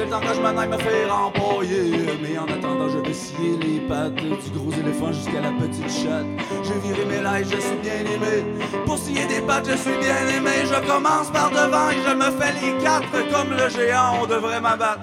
Le 0.09 0.19
que 0.19 0.33
je 0.35 0.41
m'en 0.41 0.57
aille 0.57 0.69
me 0.69 0.77
faire 0.77 1.15
empailler. 1.15 1.91
Mais 2.21 2.37
en 2.37 2.45
attendant, 2.45 2.89
je 2.89 2.97
vais 2.99 3.13
scier 3.13 3.57
les 3.61 3.79
pattes 3.87 4.15
du 4.15 4.49
gros 4.57 4.71
éléphant 4.71 5.11
jusqu'à 5.11 5.41
la 5.41 5.51
petite 5.51 5.89
chatte. 5.89 6.25
J'ai 6.63 6.79
viré 6.87 7.05
mes 7.05 7.21
likes, 7.23 7.51
je 7.55 7.59
suis 7.61 7.77
bien 7.81 7.99
aimé. 7.99 8.45
Pour 8.85 8.97
scier 8.97 9.25
des 9.27 9.41
pattes, 9.41 9.67
je 9.69 9.75
suis 9.77 9.97
bien 9.99 10.27
aimé. 10.37 10.51
Je 10.65 10.87
commence 10.87 11.29
par 11.31 11.49
devant 11.51 11.89
et 11.89 11.97
je 12.07 12.13
me 12.15 12.29
fais 12.39 12.53
les 12.61 12.83
quatre 12.83 13.11
comme 13.31 13.51
le 13.51 13.69
géant. 13.69 14.19
On 14.23 14.25
devrait 14.27 14.61
m'abattre. 14.61 15.01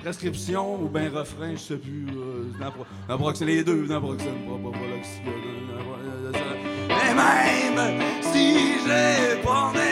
Prescription 0.00 0.74
ou 0.82 0.88
ben 0.88 1.08
refrain, 1.14 1.52
je 1.54 1.58
sais 1.60 1.76
plus. 1.76 2.06
Euh, 2.08 2.50
c'est 3.34 3.44
les 3.44 3.62
deux. 3.62 3.86
Pas- 3.86 4.00
pas- 4.00 4.00
pas 4.00 4.16
l'oxycodone, 4.90 5.66
n'importe, 5.68 6.00
c'est- 6.34 7.10
Et 7.10 7.14
même 7.14 8.02
si 8.20 8.44
j'ai 8.84 9.42
borné 9.44 9.91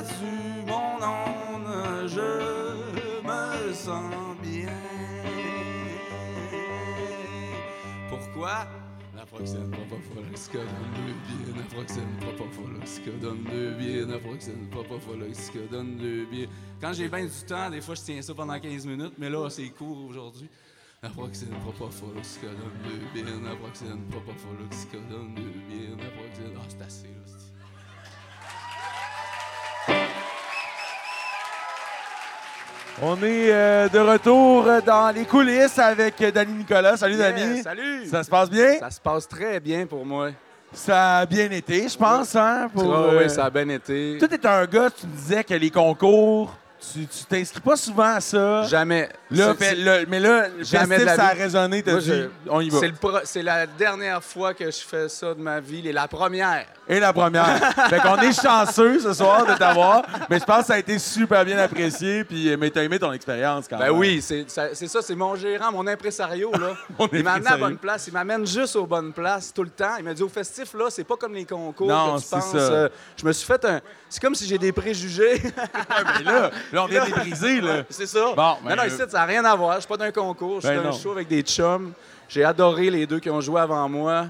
battu 0.00 0.24
mon 0.66 1.02
âme, 1.02 2.08
je 2.08 3.26
me 3.26 3.72
sens 3.72 4.36
bien. 4.42 4.68
Pourquoi? 8.08 8.66
Naproxène, 9.14 9.70
propofol, 9.70 10.24
oxycodone, 10.32 10.68
deux 10.96 11.12
biais. 11.26 11.56
Naproxène, 11.56 12.16
propofol, 12.20 12.76
oxycodone, 12.80 13.44
deux 13.44 13.70
biais. 13.74 14.06
Naproxène, 14.06 14.68
propofol, 14.70 15.22
oxycodone, 15.22 15.96
deux 15.96 16.24
biais. 16.26 16.48
Quand 16.80 16.92
j'ai 16.92 17.08
bien 17.08 17.24
du 17.24 17.46
temps, 17.46 17.70
des 17.70 17.80
fois, 17.80 17.94
je 17.94 18.02
tiens 18.02 18.22
ça 18.22 18.34
pendant 18.34 18.58
15 18.58 18.86
minutes, 18.86 19.14
mais 19.18 19.28
là, 19.28 19.48
c'est 19.50 19.68
court 19.68 20.06
aujourd'hui. 20.08 20.48
Naproxène, 21.02 21.50
propofol, 21.60 22.16
oxycodone, 22.16 22.56
deux 22.84 23.22
biais. 23.22 23.36
Naproxène, 23.38 24.02
propofol, 24.10 24.56
oxycodone, 24.66 25.34
deux 25.34 25.60
biais. 25.68 25.90
Naproxène... 25.90 26.54
Ah, 26.56 26.66
c'est 26.68 26.82
assez, 26.82 27.08
là. 27.08 27.49
On 33.02 33.16
est 33.22 33.50
euh, 33.50 33.88
de 33.88 33.98
retour 33.98 34.66
dans 34.84 35.10
les 35.14 35.24
coulisses 35.24 35.78
avec 35.78 36.22
Danny 36.34 36.52
Nicolas. 36.52 36.98
Salut, 36.98 37.16
Danny. 37.16 37.62
Salut! 37.62 38.06
Ça 38.06 38.22
se 38.22 38.28
passe 38.28 38.50
bien? 38.50 38.78
Ça 38.78 38.90
se 38.90 39.00
passe 39.00 39.26
très 39.26 39.58
bien 39.58 39.86
pour 39.86 40.04
moi. 40.04 40.30
Ça 40.72 41.18
a 41.18 41.26
bien 41.26 41.50
été, 41.50 41.88
je 41.88 41.96
pense, 41.96 42.36
hein? 42.36 42.68
Pour, 42.72 42.94
Ah 42.94 42.98
euh, 43.14 43.22
oui, 43.22 43.30
ça 43.30 43.46
a 43.46 43.50
bien 43.50 43.68
été. 43.70 44.18
Toi, 44.18 44.28
t'es 44.28 44.46
un 44.46 44.66
gars, 44.66 44.90
tu 44.90 45.06
me 45.06 45.12
disais 45.16 45.42
que 45.42 45.54
les 45.54 45.70
concours, 45.70 46.54
tu 46.92 47.06
t'inscris 47.28 47.60
pas 47.60 47.76
souvent 47.76 48.14
à 48.14 48.20
ça. 48.20 48.62
Jamais. 48.62 49.08
Là, 49.30 49.54
C'est- 49.58 49.64
fait- 49.64 49.74
le- 49.76 50.06
mais 50.08 50.18
là, 50.18 50.48
le 50.48 50.64
Jamais 50.64 50.96
de 50.98 51.04
festif, 51.04 51.06
la 51.06 51.16
ça 51.16 51.26
a 51.26 51.32
résonné, 51.34 51.82
t'as 51.82 51.96
dit, 51.98 52.12
on 52.48 52.60
y 52.60 52.70
va. 52.70 52.78
C'est 53.24 53.42
la 53.42 53.66
dernière 53.66 54.22
fois 54.24 54.54
que 54.54 54.64
je 54.70 54.78
fais 54.78 55.08
ça 55.08 55.34
de 55.34 55.40
ma 55.40 55.60
vie, 55.60 55.86
et 55.86 55.92
la 55.92 56.08
première. 56.08 56.66
Et 56.88 56.98
la 56.98 57.12
première. 57.12 57.56
fait 57.88 58.00
qu'on 58.00 58.16
est 58.18 58.32
chanceux 58.32 58.98
ce 58.98 59.12
soir 59.12 59.46
de 59.46 59.54
t'avoir, 59.54 60.02
mais 60.28 60.38
je 60.40 60.44
pense 60.44 60.60
que 60.62 60.66
ça 60.66 60.74
a 60.74 60.78
été 60.78 60.98
super 60.98 61.44
bien 61.44 61.58
apprécié, 61.58 62.24
puis 62.24 62.56
mais 62.56 62.70
t'as 62.70 62.82
aimé 62.82 62.98
ton 62.98 63.12
expérience 63.12 63.66
quand 63.68 63.78
Ben 63.78 63.86
même. 63.88 63.98
oui, 63.98 64.20
c'est 64.20 64.46
ça, 64.50 64.68
c'est 64.74 65.14
mon 65.14 65.36
gérant, 65.36 65.70
mon 65.70 65.86
impresario, 65.86 66.50
là. 66.52 66.74
Mon 66.98 67.08
il 67.12 67.22
m'a 67.22 67.34
amené 67.34 67.48
à 67.48 67.52
la 67.52 67.56
bonne 67.58 67.76
place, 67.76 68.06
il 68.08 68.12
m'amène 68.12 68.46
juste 68.46 68.74
aux 68.76 68.86
bonnes 68.86 69.12
places 69.12 69.52
tout 69.54 69.62
le 69.62 69.70
temps. 69.70 69.96
Il 69.98 70.04
m'a 70.04 70.14
dit 70.14 70.22
au 70.22 70.28
festif, 70.28 70.74
là, 70.74 70.86
c'est 70.88 71.04
pas 71.04 71.16
comme 71.16 71.34
les 71.34 71.44
concours 71.44 71.86
Non, 71.88 72.16
que 72.16 72.20
tu 72.20 72.26
c'est 72.26 72.36
penses. 72.36 72.50
ça. 72.52 72.56
euh, 72.58 72.88
je 73.16 73.24
me 73.26 73.32
suis 73.32 73.46
fait 73.46 73.64
un. 73.64 73.80
C'est 74.10 74.20
comme 74.20 74.34
si 74.34 74.46
j'ai 74.46 74.58
des 74.58 74.72
préjugés. 74.72 75.40
Mais 76.18 76.24
là, 76.24 76.50
là, 76.72 76.82
on 76.82 76.86
vient 76.86 77.04
de 77.06 77.10
briser, 77.12 77.60
là. 77.60 77.84
c'est 77.88 78.06
ça. 78.06 78.32
Bon, 78.36 78.42
non, 78.42 78.56
ben, 78.64 78.76
non, 78.76 78.82
ici, 78.82 78.96
ça 78.96 79.06
n'a 79.06 79.24
rien 79.24 79.44
à 79.44 79.54
voir. 79.54 79.76
Je 79.76 79.80
suis 79.80 79.88
pas 79.88 79.96
d'un 79.96 80.10
concours, 80.10 80.60
je 80.60 80.66
suis 80.66 80.76
Ben 80.76 80.82
d'un 80.82 80.90
non. 80.90 80.96
show 80.96 81.12
avec 81.12 81.28
des 81.28 81.42
chums. 81.42 81.92
J'ai 82.28 82.44
adoré 82.44 82.90
les 82.90 83.06
deux 83.06 83.20
qui 83.20 83.30
ont 83.30 83.40
joué 83.40 83.60
avant 83.60 83.88
moi. 83.88 84.26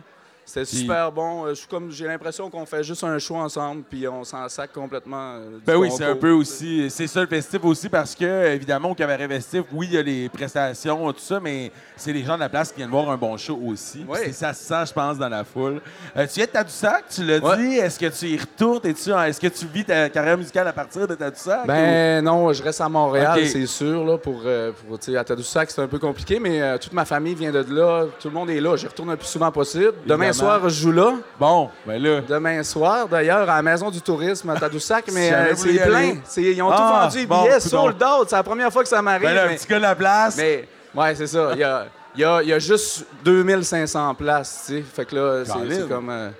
Puis- 0.54 0.66
super 0.66 1.10
bon. 1.12 1.44
Euh, 1.46 1.50
je 1.50 1.54
suis 1.54 1.66
comme 1.68 1.90
j'ai 1.90 2.06
l'impression 2.06 2.50
qu'on 2.50 2.66
fait 2.66 2.82
juste 2.82 3.04
un 3.04 3.18
show 3.18 3.36
ensemble 3.36 3.82
puis 3.88 4.06
on 4.08 4.24
s'en 4.24 4.48
sac 4.48 4.72
complètement. 4.72 5.34
euh, 5.36 5.58
du 5.58 5.64
Ben 5.66 5.76
oui, 5.76 5.90
c'est 5.96 6.04
un 6.04 6.16
peu 6.16 6.30
aussi. 6.32 6.88
C'est 6.90 7.06
ça 7.06 7.20
le 7.20 7.26
festif 7.26 7.62
aussi 7.64 7.88
parce 7.88 8.14
que, 8.14 8.46
évidemment, 8.54 8.90
au 8.90 8.94
cabaret 8.94 9.28
festif, 9.28 9.62
oui, 9.72 9.86
il 9.90 9.94
y 9.94 9.98
a 9.98 10.02
les 10.02 10.28
prestations, 10.28 11.12
tout 11.12 11.20
ça, 11.20 11.38
mais 11.40 11.70
c'est 11.96 12.12
les 12.12 12.24
gens 12.24 12.34
de 12.34 12.40
la 12.40 12.48
place 12.48 12.70
qui 12.70 12.76
viennent 12.78 12.90
voir 12.90 13.10
un 13.10 13.16
bon 13.16 13.36
show 13.36 13.58
aussi. 13.66 14.04
Oui. 14.08 14.18
c'est- 14.24 14.32
Ça 14.32 14.52
se 14.54 14.64
sent, 14.64 14.86
je 14.86 14.92
pense, 14.92 15.18
dans 15.18 15.28
la 15.28 15.44
foule. 15.44 15.80
Euh, 16.16 16.26
tu 16.26 16.34
viens 16.36 16.46
de 16.46 16.50
Tadoussac, 16.50 17.04
tu 17.10 17.24
l'as 17.24 17.38
Ouais. 17.38 17.56
dit. 17.58 17.76
Est-ce 17.76 17.98
que 17.98 18.06
tu 18.06 18.26
y 18.26 18.38
retournes? 18.38 18.80
Est-ce 18.84 19.40
que 19.40 19.46
tu 19.48 19.66
vis 19.66 19.84
ta 19.84 20.08
carrière 20.08 20.38
musicale 20.38 20.66
à 20.66 20.72
partir 20.72 21.06
de 21.06 21.14
Tadoussac? 21.14 21.66
Ben 21.66 22.24
non, 22.24 22.52
je 22.52 22.62
reste 22.62 22.80
à 22.80 22.88
Montréal, 22.88 23.46
c'est 23.46 23.66
sûr. 23.66 24.04
Là, 24.04 24.16
pour, 24.18 24.42
pour, 24.88 24.98
à 25.16 25.24
Tadoussac, 25.24 25.70
c'est 25.70 25.82
un 25.82 25.86
peu 25.88 25.98
compliqué, 25.98 26.38
mais 26.40 26.60
euh, 26.62 26.78
toute 26.78 26.92
ma 26.92 27.04
famille 27.04 27.34
vient 27.34 27.52
de 27.52 27.64
là. 27.68 28.06
Tout 28.18 28.28
le 28.28 28.34
monde 28.34 28.50
est 28.50 28.60
là. 28.60 28.76
J'y 28.76 28.86
retourne 28.86 29.10
le 29.10 29.16
plus 29.16 29.26
souvent 29.28 29.50
possible. 29.52 29.92
Demain. 30.06 30.32
Soir, 30.40 30.60
je 30.68 30.68
joue 30.82 30.92
là. 30.92 31.12
Bon, 31.38 31.70
ben 31.86 32.02
là. 32.02 32.20
Demain 32.22 32.62
soir, 32.62 33.06
d'ailleurs, 33.08 33.48
à 33.48 33.56
la 33.56 33.62
Maison 33.62 33.90
du 33.90 34.00
Tourisme 34.00 34.50
à 34.50 34.58
Tadoussac, 34.58 35.04
mais 35.12 35.32
euh, 35.32 35.54
c'est 35.54 35.72
plein. 35.86 36.14
Ils 36.36 36.62
ont 36.62 36.70
Ah, 36.70 36.76
tout 36.76 37.16
vendu 37.18 37.26
bon, 37.26 37.42
billets, 37.42 37.60
sold 37.60 38.02
out. 38.02 38.26
C'est 38.28 38.36
la 38.36 38.42
première 38.42 38.72
fois 38.72 38.82
que 38.82 38.88
ça 38.88 39.00
m'arrive. 39.02 39.22
Ben 39.28 39.34
là, 39.34 39.44
un 39.44 39.48
mais- 39.48 39.56
petit 39.56 39.66
gars 39.68 39.76
de 39.76 39.82
la 39.82 39.94
place. 39.94 40.36
Mais, 40.36 40.68
ouais, 40.94 41.14
c'est 41.14 41.26
ça. 41.26 41.50
Il 41.52 41.58
y 41.60 41.64
a, 41.64 41.86
y 42.16 42.24
a- 42.24 42.42
y 42.42 42.52
a 42.52 42.58
juste 42.58 43.04
2500 43.24 44.14
places, 44.14 44.64
tu 44.66 44.76
sais. 44.78 44.82
Fait 44.82 45.04
que 45.04 45.14
là, 45.16 45.44
c'est 45.44 45.88
comme. 45.88 46.10
euh, 46.10 46.30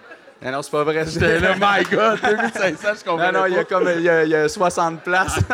Non, 0.42 0.53
non, 0.53 0.62
c'est 0.62 0.70
pas 0.70 0.85
vrai. 0.85 1.05
J'étais 1.07 1.38
là, 1.38 1.55
my 1.61 1.85
God, 1.85 2.18
2500, 2.22 2.88
je 3.00 3.05
comprends. 3.05 3.33
Non, 3.33 3.40
non, 3.40 3.46
il 3.46 3.55
y 3.55 3.59
a 3.59 3.64
comme 3.64 3.88
il 3.94 4.03
y 4.03 4.09
a, 4.09 4.24
il 4.24 4.31
y 4.31 4.35
a 4.35 4.48
60 4.48 5.03
places. 5.03 5.38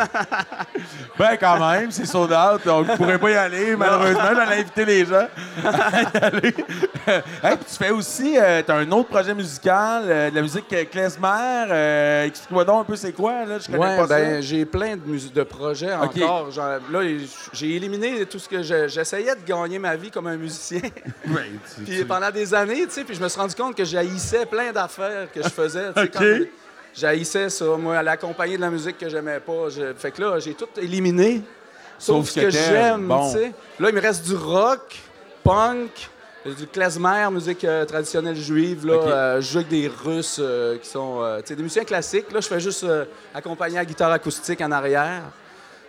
Ben, 1.19 1.35
quand 1.39 1.59
même, 1.59 1.89
c'est 1.89 2.05
sold 2.05 2.31
out. 2.31 2.61
On 2.67 2.83
ne 2.83 2.95
pourrait 2.95 3.17
pas 3.17 3.31
y 3.31 3.35
aller, 3.35 3.75
malheureusement. 3.75 4.21
J'allais 4.35 4.59
inviter 4.61 4.85
les 4.85 5.03
gens 5.03 5.25
à 5.65 6.01
y 6.01 6.17
aller. 6.23 6.53
Hey, 7.41 7.55
puis 7.55 7.65
tu 7.69 7.75
fais 7.77 7.89
aussi, 7.89 8.33
tu 8.33 8.37
as 8.71 8.75
un 8.75 8.91
autre 8.91 9.07
projet 9.07 9.33
musical, 9.33 10.03
euh, 10.05 10.29
de 10.29 10.35
la 10.35 10.41
musique 10.41 10.65
euh, 10.73 10.83
klezmer. 10.83 11.65
Euh, 11.71 12.25
Explique-moi 12.25 12.65
donc 12.65 12.81
un 12.81 12.83
peu 12.83 12.95
c'est 12.97 13.13
quoi, 13.13 13.45
là. 13.45 13.59
Je 13.59 13.65
connais 13.67 13.77
Ouais, 13.79 13.97
pas 13.97 14.07
ben, 14.07 14.41
j'ai 14.41 14.65
plein 14.65 14.97
de, 14.97 15.29
de 15.33 15.43
projets 15.43 15.93
encore. 15.95 16.51
Genre, 16.51 16.79
là, 16.91 16.99
j'ai 17.53 17.75
éliminé 17.77 18.25
tout 18.25 18.39
ce 18.39 18.49
que 18.49 18.61
je- 18.61 18.89
j'essayais 18.89 19.35
de 19.35 19.43
gagner 19.47 19.79
ma 19.79 19.95
vie 19.95 20.11
comme 20.11 20.27
un 20.27 20.35
musicien. 20.35 20.81
Ouais, 21.29 21.49
tu- 21.77 21.83
puis 21.85 21.97
tu- 21.99 22.05
pendant 22.05 22.29
des 22.29 22.53
années, 22.53 22.83
tu 22.87 22.91
sais, 22.91 23.03
puis 23.05 23.15
je 23.15 23.21
me 23.23 23.29
suis 23.29 23.39
rendu 23.39 23.55
compte 23.55 23.73
que 23.75 23.85
j'haïssais 23.85 24.45
plein 24.45 24.73
d'affaires 24.81 25.27
que 25.33 25.41
je 25.43 25.49
faisais. 25.49 25.87
Ok. 25.95 26.23
J'haïssais 26.95 27.49
ça, 27.49 27.65
moi, 27.77 27.97
aller 27.97 28.09
accompagner 28.09 28.55
de 28.57 28.61
la 28.61 28.71
musique 28.71 28.97
que 28.97 29.07
j'aimais 29.07 29.39
pas. 29.39 29.69
Je- 29.69 29.93
Fait 29.95 30.09
que 30.11 30.19
là, 30.21 30.39
j'ai 30.39 30.53
tout 30.55 30.67
éliminé, 30.77 31.41
sauf, 31.99 32.25
Sauf 32.25 32.29
ce 32.29 32.39
que 32.39 32.49
j'aime, 32.49 33.07
Bon. 33.07 33.31
tu 33.31 33.37
sais. 33.37 33.51
Là, 33.79 33.89
il 33.89 33.95
me 33.95 34.01
reste 34.01 34.25
du 34.25 34.33
rock, 34.35 34.97
punk, 35.43 36.09
du 36.43 36.65
klezmer, 36.65 37.27
musique 37.29 37.63
euh, 37.65 37.85
traditionnelle 37.85 38.35
juive. 38.35 38.87
Là, 38.87 38.95
Ok. 38.95 39.07
Euh, 39.07 39.41
je 39.41 39.51
joue 39.51 39.57
avec 39.59 39.69
des 39.69 39.87
Russes 40.05 40.37
euh, 40.39 40.77
qui 40.79 40.89
sont 40.89 41.19
euh, 41.21 41.39
tu 41.41 41.47
sais, 41.49 41.55
des 41.55 41.61
musiciens 41.61 41.83
classiques. 41.83 42.31
Là, 42.31 42.39
je 42.41 42.47
fais 42.47 42.59
juste 42.59 42.83
euh, 42.83 43.05
accompagner 43.35 43.77
à 43.77 43.85
guitare 43.85 44.11
acoustique 44.11 44.61
en 44.61 44.71
arrière. 44.71 45.21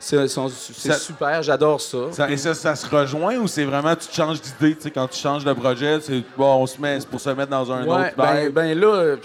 C'est 0.00 0.94
super, 0.94 1.42
j'adore 1.42 1.80
ça. 1.80 1.98
Ça- 2.12 2.30
et 2.30 2.36
ça, 2.36 2.54
ça 2.54 2.76
se 2.76 2.86
rejoint 2.88 3.36
ou 3.36 3.48
c'est 3.48 3.64
vraiment 3.64 3.94
tu 3.96 4.06
changes 4.12 4.40
d'idée, 4.40 4.76
tu 4.76 4.82
sais, 4.82 4.90
quand 4.90 5.08
tu 5.08 5.18
changes 5.18 5.44
de 5.44 5.52
projet, 5.52 5.98
c'est 6.00 6.22
bon, 6.36 6.62
on 6.62 6.66
se 6.66 6.80
met 6.80 6.98
pour 7.10 7.20
se 7.20 7.30
mettre 7.30 7.50
dans 7.50 7.70
un 7.72 7.84
Ouais, 7.84 8.06
autre 8.06 8.14
ben, 8.16 8.50
ben 8.50 8.78
là, 8.78 9.16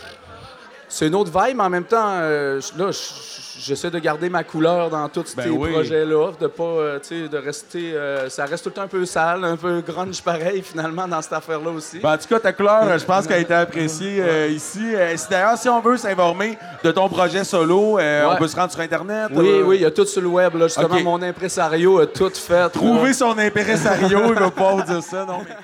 c'est 0.96 1.08
une 1.08 1.16
autre 1.16 1.32
vibe, 1.32 1.58
mais 1.58 1.64
en 1.64 1.70
même 1.70 1.84
temps, 1.86 2.06
euh, 2.22 2.60
là, 2.78 2.92
je- 2.92 3.60
j'essaie 3.60 3.90
de 3.90 4.00
garder 4.00 4.30
ma 4.30 4.44
couleur 4.44 4.90
dans 4.90 5.08
tous 5.10 5.36
Ben 5.36 5.44
ces 5.46 5.50
oui. 5.50 5.72
projets-là, 5.72 6.32
de 6.40 6.48
pas, 6.48 6.64
euh, 6.64 7.00
tu 7.00 7.24
sais, 7.24 7.28
de 7.30 7.38
rester, 7.38 7.94
euh, 7.96 8.30
ça 8.30 8.46
reste 8.46 8.64
tout 8.64 8.70
le 8.70 8.74
temps 8.76 8.82
un 8.84 8.88
peu 8.88 9.06
sale, 9.06 9.44
un 9.44 9.56
peu 9.56 9.82
grunge 9.82 10.22
pareil 10.22 10.62
finalement 10.66 11.08
dans 11.08 11.22
cette 11.22 11.34
affaire-là 11.34 11.70
aussi. 11.72 12.00
Ben, 12.00 12.14
en 12.14 12.18
tout 12.18 12.28
cas, 12.28 12.40
ta 12.40 12.54
couleur, 12.54 12.98
je 13.00 13.06
pense 13.06 13.26
qu'elle 13.26 13.38
a 13.38 13.40
été 13.40 13.54
appréciée 13.54 14.24
ici. 14.50 14.80
Si 15.16 15.28
D'ailleurs, 15.30 15.58
si 15.58 15.70
on 15.70 15.80
veut 15.82 15.98
s'informer 15.98 16.58
de 16.84 16.92
ton 16.92 17.08
projet 17.10 17.44
solo, 17.44 17.94
Ouais. 17.96 18.24
on 18.30 18.36
peut 18.36 18.48
se 18.48 18.56
rendre 18.56 18.72
sur 18.72 18.82
Internet. 18.82 19.30
oui, 19.34 19.62
oui, 19.66 19.76
il 19.78 19.82
y 19.82 19.86
a 19.86 19.92
tout 19.92 20.06
sur 20.06 20.22
le 20.22 20.28
web, 20.28 20.56
là, 20.56 20.68
justement, 20.68 21.00
mon 21.02 21.22
impresario 21.22 22.00
a 22.00 22.06
tout 22.08 22.32
fait. 22.34 22.70
Trouver 22.70 23.14
son 23.14 23.38
impresario, 23.38 24.20
il 24.30 24.34
va 24.40 24.50
pouvoir 24.52 24.78
vous 24.78 24.84
dire 24.94 25.04
ça, 25.04 25.26
non? 25.26 25.40
mais- 25.48 25.56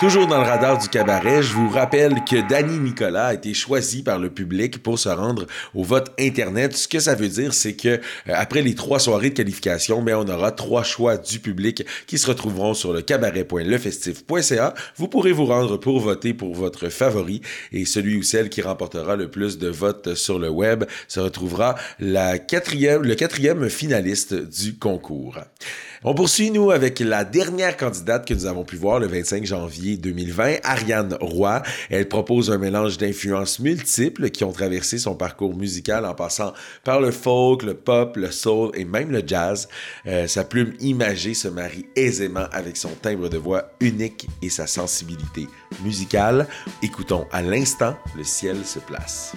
Toujours 0.00 0.26
dans 0.26 0.38
le 0.38 0.48
radar 0.48 0.78
du 0.78 0.88
cabaret, 0.88 1.42
je 1.42 1.52
vous 1.52 1.68
rappelle 1.68 2.24
que 2.24 2.48
Danny 2.48 2.78
Nicolas 2.78 3.26
a 3.26 3.34
été 3.34 3.52
choisi 3.52 4.02
par 4.02 4.18
le 4.18 4.30
public 4.30 4.82
pour 4.82 4.98
se 4.98 5.10
rendre 5.10 5.46
au 5.74 5.84
vote 5.84 6.10
Internet. 6.18 6.74
Ce 6.74 6.88
que 6.88 6.98
ça 7.00 7.14
veut 7.14 7.28
dire, 7.28 7.52
c'est 7.52 7.74
que 7.74 7.88
euh, 7.88 7.98
après 8.28 8.62
les 8.62 8.74
trois 8.74 8.98
soirées 8.98 9.28
de 9.28 9.34
qualification, 9.34 10.00
mais 10.00 10.14
on 10.14 10.26
aura 10.26 10.52
trois 10.52 10.84
choix 10.84 11.18
du 11.18 11.38
public 11.38 11.84
qui 12.06 12.16
se 12.16 12.26
retrouveront 12.28 12.72
sur 12.72 12.94
le 12.94 13.02
cabaret.lefestif.ca. 13.02 14.72
Vous 14.96 15.08
pourrez 15.08 15.32
vous 15.32 15.44
rendre 15.44 15.76
pour 15.76 16.00
voter 16.00 16.32
pour 16.32 16.54
votre 16.54 16.88
favori 16.88 17.42
et 17.70 17.84
celui 17.84 18.16
ou 18.16 18.22
celle 18.22 18.48
qui 18.48 18.62
remportera 18.62 19.16
le 19.16 19.30
plus 19.30 19.58
de 19.58 19.68
votes 19.68 20.14
sur 20.14 20.38
le 20.38 20.48
web 20.48 20.84
se 21.08 21.20
retrouvera 21.20 21.74
le 21.98 22.38
quatrième 22.38 23.68
finaliste 23.68 24.32
du 24.32 24.78
concours. 24.78 25.36
On 26.02 26.14
poursuit, 26.14 26.50
nous, 26.50 26.70
avec 26.70 26.98
la 27.00 27.26
dernière 27.26 27.76
candidate 27.76 28.26
que 28.26 28.32
nous 28.32 28.46
avons 28.46 28.64
pu 28.64 28.76
voir 28.76 29.00
le 29.00 29.06
25 29.06 29.44
janvier 29.44 29.98
2020, 29.98 30.60
Ariane 30.62 31.18
Roy. 31.20 31.62
Elle 31.90 32.08
propose 32.08 32.50
un 32.50 32.56
mélange 32.56 32.96
d'influences 32.96 33.58
multiples 33.58 34.30
qui 34.30 34.44
ont 34.44 34.52
traversé 34.52 34.96
son 34.96 35.14
parcours 35.14 35.54
musical 35.54 36.06
en 36.06 36.14
passant 36.14 36.54
par 36.84 37.02
le 37.02 37.10
folk, 37.10 37.62
le 37.64 37.74
pop, 37.74 38.16
le 38.16 38.30
soul 38.30 38.70
et 38.72 38.86
même 38.86 39.10
le 39.10 39.22
jazz. 39.26 39.68
Euh, 40.06 40.26
sa 40.26 40.44
plume 40.44 40.72
imagée 40.80 41.34
se 41.34 41.48
marie 41.48 41.84
aisément 41.96 42.46
avec 42.50 42.78
son 42.78 42.94
timbre 43.02 43.28
de 43.28 43.36
voix 43.36 43.72
unique 43.80 44.26
et 44.40 44.48
sa 44.48 44.66
sensibilité 44.66 45.48
musicale. 45.84 46.46
Écoutons 46.82 47.26
à 47.30 47.42
l'instant 47.42 47.94
Le 48.16 48.24
ciel 48.24 48.64
se 48.64 48.78
place. 48.78 49.34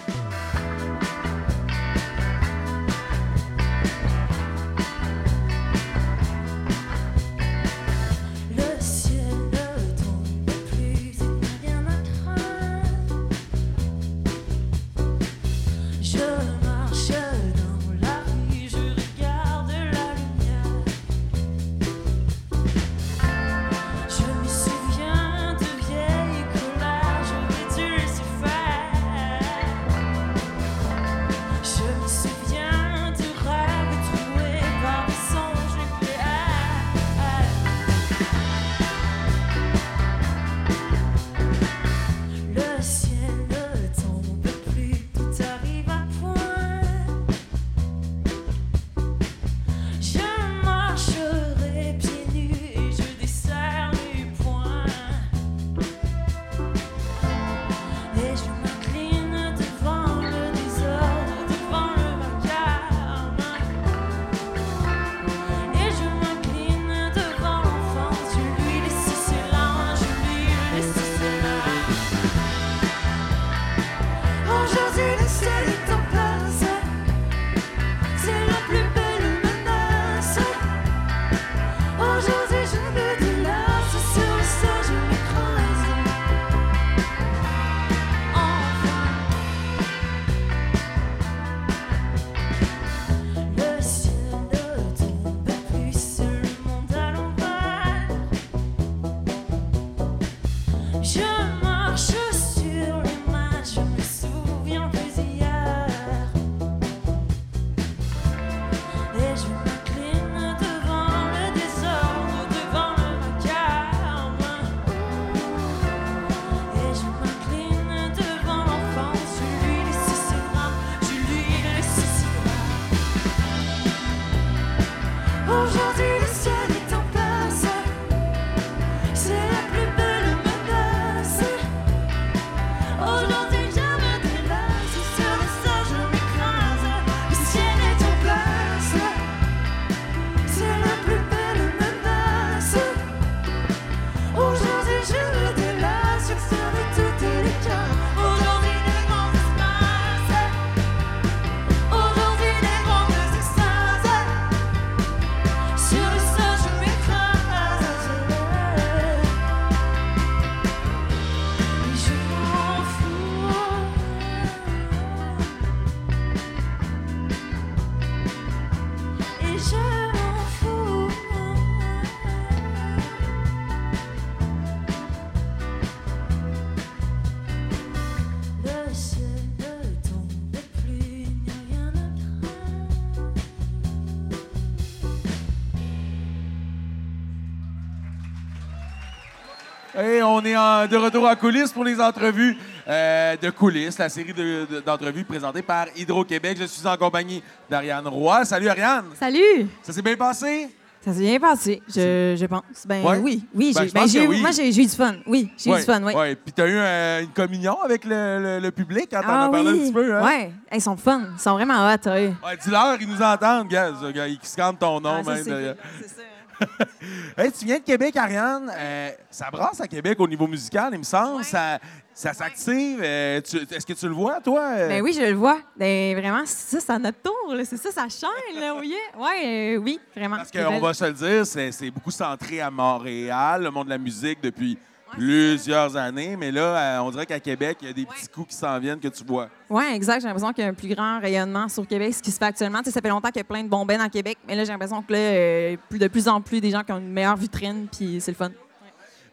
Et 189.95 190.23
on 190.23 190.41
est 190.43 190.57
en- 190.57 190.87
de 190.87 190.97
retour 190.97 191.27
à 191.27 191.35
coulisses 191.35 191.71
pour 191.71 191.83
les 191.83 191.99
entrevues 192.01 192.57
euh, 192.87 193.35
de 193.39 193.49
coulisses, 193.51 193.97
la 193.99 194.09
série 194.09 194.33
de- 194.33 194.65
de- 194.69 194.79
d'entrevues 194.79 195.23
présentées 195.23 195.61
par 195.61 195.85
Hydro-Québec. 195.95 196.57
Je 196.59 196.65
suis 196.65 196.87
en 196.87 196.97
compagnie 196.97 197.43
d'Ariane 197.69 198.07
Roy. 198.07 198.43
Salut 198.43 198.69
Ariane! 198.69 199.05
Salut! 199.19 199.67
Ça 199.83 199.93
s'est 199.93 200.01
bien 200.01 200.15
passé? 200.15 200.69
Ça 201.05 201.13
s'est 201.13 201.19
bien 201.19 201.37
passé, 201.39 201.81
je, 201.89 202.33
je 202.39 202.45
pense. 202.45 202.63
Ben 202.87 203.03
Ouais? 203.03 203.17
oui, 203.17 203.45
oui, 203.53 203.73
Ben, 203.75 203.85
que 203.85 204.17
eu- 204.17 204.25
oui. 204.27 204.39
moi 204.41 204.51
j'ai, 204.51 204.69
eu 204.69 204.71
du 204.71 204.87
fun. 204.89 205.15
Oui, 205.27 205.51
j'ai 205.57 205.69
eu 205.69 205.75
du 205.75 205.81
fun, 205.81 206.01
oui. 206.01 206.13
Ouais. 206.13 206.35
Puis 206.35 206.53
t'as 206.53 206.65
eu 206.65 206.75
euh, 206.77 207.21
une 207.23 207.29
communion 207.33 207.77
avec 207.83 208.05
le, 208.05 208.39
le- 208.41 208.59
le 208.59 208.71
public 208.71 209.07
quand 209.11 209.21
t'en 209.21 209.27
Ah 209.27 209.45
as 209.45 209.49
parlé 209.49 209.69
oui. 209.69 209.79
un 209.79 209.83
petit 209.83 209.91
peu, 209.93 210.15
hein? 210.15 210.25
Ouais, 210.25 210.51
ils 210.73 210.81
sont 210.81 210.95
fun, 210.95 211.23
ils 211.35 211.39
sont 211.41 211.53
vraiment 211.53 211.85
hot, 211.87 211.97
oui. 212.05 212.11
Ouais, 212.27 212.57
Dis-leur, 212.63 212.97
ils 213.01 213.07
nous 213.09 213.21
entendent, 213.21 213.67
gars. 213.67 213.91
Ils 214.27 214.39
scannent 214.43 214.77
ton 214.77 215.01
nom 215.01 215.17
Ah, 215.19 215.23
ça, 215.25 215.31
même. 215.33 215.43
c'est 215.43 216.07
ça. 216.07 216.23
Hey, 217.37 217.51
tu 217.51 217.65
viens 217.65 217.79
de 217.79 217.83
Québec, 217.83 218.15
Ariane. 218.15 218.71
Euh, 218.75 219.09
ça 219.29 219.49
brasse 219.51 219.81
à 219.81 219.87
Québec 219.87 220.19
au 220.19 220.27
niveau 220.27 220.47
musical, 220.47 220.89
il 220.93 220.99
me 220.99 221.03
semble. 221.03 221.37
Ouais. 221.37 221.43
Ça, 221.43 221.79
ça 222.13 222.31
s'active. 222.33 222.99
Euh, 223.03 223.41
Est-ce 223.41 223.85
que 223.85 223.93
tu 223.93 224.07
le 224.07 224.13
vois, 224.13 224.39
toi? 224.39 224.61
euh? 224.77 224.87
Ben 224.87 225.01
oui, 225.01 225.13
je 225.13 225.21
le 225.21 225.33
vois. 225.33 225.57
Ben 225.75 226.15
vraiment, 226.15 226.43
c'est 226.45 226.75
ça, 226.77 226.85
c'est 226.85 226.91
à 226.93 226.99
notre 226.99 227.21
tour, 227.21 227.53
c'est 227.65 227.77
ça, 227.77 227.91
ça 227.91 228.07
chaîne, 228.09 228.59
là, 228.59 228.75
oui. 228.79 228.93
Ouais, 229.17 229.75
euh, 229.75 229.77
oui, 229.77 229.99
vraiment. 230.15 230.37
Parce 230.37 230.51
qu'on 230.51 230.79
va 230.79 230.93
se 230.93 231.05
le 231.05 231.13
dire, 231.13 231.45
c'est 231.45 231.91
beaucoup 231.91 232.11
centré 232.11 232.61
à 232.61 232.69
Montréal, 232.69 233.63
le 233.63 233.71
monde 233.71 233.85
de 233.85 233.91
la 233.91 233.97
musique 233.97 234.39
depuis 234.41 234.77
plusieurs 235.15 235.95
années. 235.95 236.35
Mais 236.37 236.51
là, 236.51 236.61
euh, 236.61 237.03
on 237.03 237.11
dirait 237.11 237.25
qu'à 237.25 237.39
Québec, 237.39 237.77
il 237.81 237.87
y 237.87 237.91
a 237.91 237.93
des 237.93 238.05
petits 238.05 238.27
coups 238.27 238.49
qui 238.49 238.55
s'en 238.55 238.79
viennent 238.79 238.99
que 238.99 239.07
tu 239.07 239.23
vois. 239.23 239.49
Oui, 239.69 239.83
exact. 239.93 240.21
J'ai 240.21 240.27
l'impression 240.27 240.51
qu'il 240.53 240.63
y 240.63 240.67
a 240.67 240.69
un 240.69 240.73
plus 240.73 240.89
grand 240.89 241.19
rayonnement 241.19 241.67
sur 241.67 241.87
Québec, 241.87 242.13
ce 242.13 242.21
qui 242.21 242.31
se 242.31 242.37
fait 242.37 242.45
actuellement. 242.45 242.79
Tu 242.79 242.85
sais, 242.85 242.91
ça 242.91 243.01
fait 243.01 243.09
longtemps 243.09 243.29
qu'il 243.29 243.37
y 243.37 243.41
a 243.41 243.45
plein 243.45 243.63
de 243.63 243.69
bands 243.69 243.83
en 243.83 244.09
Québec, 244.09 244.37
mais 244.47 244.55
là, 244.55 244.63
j'ai 244.63 244.71
l'impression 244.71 245.01
que 245.01 245.13
là, 245.13 245.19
euh, 245.19 245.77
plus, 245.89 245.99
de 245.99 246.07
plus 246.07 246.27
en 246.27 246.41
plus 246.41 246.61
des 246.61 246.71
gens 246.71 246.83
qui 246.83 246.91
ont 246.91 246.99
une 246.99 247.11
meilleure 247.11 247.37
vitrine, 247.37 247.87
puis 247.91 248.19
c'est 248.21 248.31
le 248.31 248.37
fun. 248.37 248.51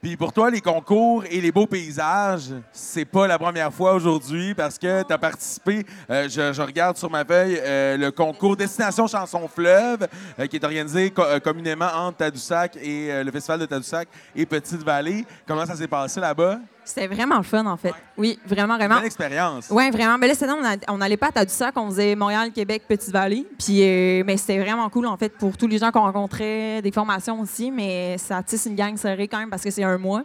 Puis 0.02 0.16
pour 0.16 0.32
toi, 0.32 0.50
les 0.50 0.62
concours 0.62 1.24
et 1.30 1.42
les 1.42 1.52
beaux 1.52 1.66
paysages, 1.66 2.52
c'est 2.72 3.04
pas 3.04 3.26
la 3.26 3.38
première 3.38 3.70
fois 3.70 3.92
aujourd'hui 3.92 4.54
parce 4.54 4.78
que 4.78 5.02
tu 5.02 5.12
as 5.12 5.18
participé, 5.18 5.84
euh, 6.08 6.26
je, 6.26 6.62
regarde 6.62 6.96
sur 6.96 7.10
ma 7.10 7.22
feuille, 7.22 7.60
euh, 7.62 7.98
le 7.98 8.10
concours 8.10 8.56
Destination 8.56 9.06
Chanson 9.06 9.46
Fleuve, 9.46 10.08
euh, 10.38 10.46
qui 10.46 10.56
est 10.56 10.64
organisé 10.64 11.10
co- 11.10 11.22
communément 11.44 11.90
entre 11.94 12.16
Tadoussac 12.16 12.76
et 12.76 13.22
le 13.22 13.30
Festival 13.30 13.60
de 13.60 13.66
Tadoussac 13.66 14.08
et 14.34 14.46
Petite-Vallée. 14.46 15.26
Comment 15.46 15.66
ça 15.66 15.76
s'est 15.76 15.86
passé 15.86 16.18
là-bas? 16.18 16.60
C'était 16.90 17.06
vraiment 17.06 17.40
fun, 17.44 17.64
en 17.66 17.76
fait. 17.76 17.94
Oui, 18.18 18.36
vraiment, 18.44 18.76
vraiment. 18.76 18.96
Belle 18.96 19.04
expérience. 19.04 19.68
Oui, 19.70 19.90
vraiment. 19.90 20.18
Mais 20.18 20.26
là, 20.26 20.34
c'était 20.34 20.50
on 20.88 20.98
n'allait 20.98 21.16
pas 21.16 21.28
à 21.28 21.32
Tadoussac, 21.32 21.76
on 21.76 21.88
faisait 21.88 22.16
Montréal, 22.16 22.50
Québec, 22.50 22.82
Petite-Vallée. 22.88 23.46
Puis, 23.58 23.80
euh, 23.82 24.24
mais 24.26 24.36
c'était 24.36 24.58
vraiment 24.58 24.90
cool, 24.90 25.06
en 25.06 25.16
fait, 25.16 25.28
pour 25.38 25.56
tous 25.56 25.68
les 25.68 25.78
gens 25.78 25.92
qu'on 25.92 26.00
rencontrait, 26.00 26.82
des 26.82 26.90
formations 26.90 27.38
aussi. 27.40 27.70
Mais 27.70 28.18
ça 28.18 28.42
tisse 28.42 28.66
une 28.66 28.74
gang 28.74 28.96
serrée 28.96 29.28
quand 29.28 29.38
même 29.38 29.50
parce 29.50 29.62
que 29.62 29.70
c'est 29.70 29.84
un 29.84 29.98
mois. 29.98 30.24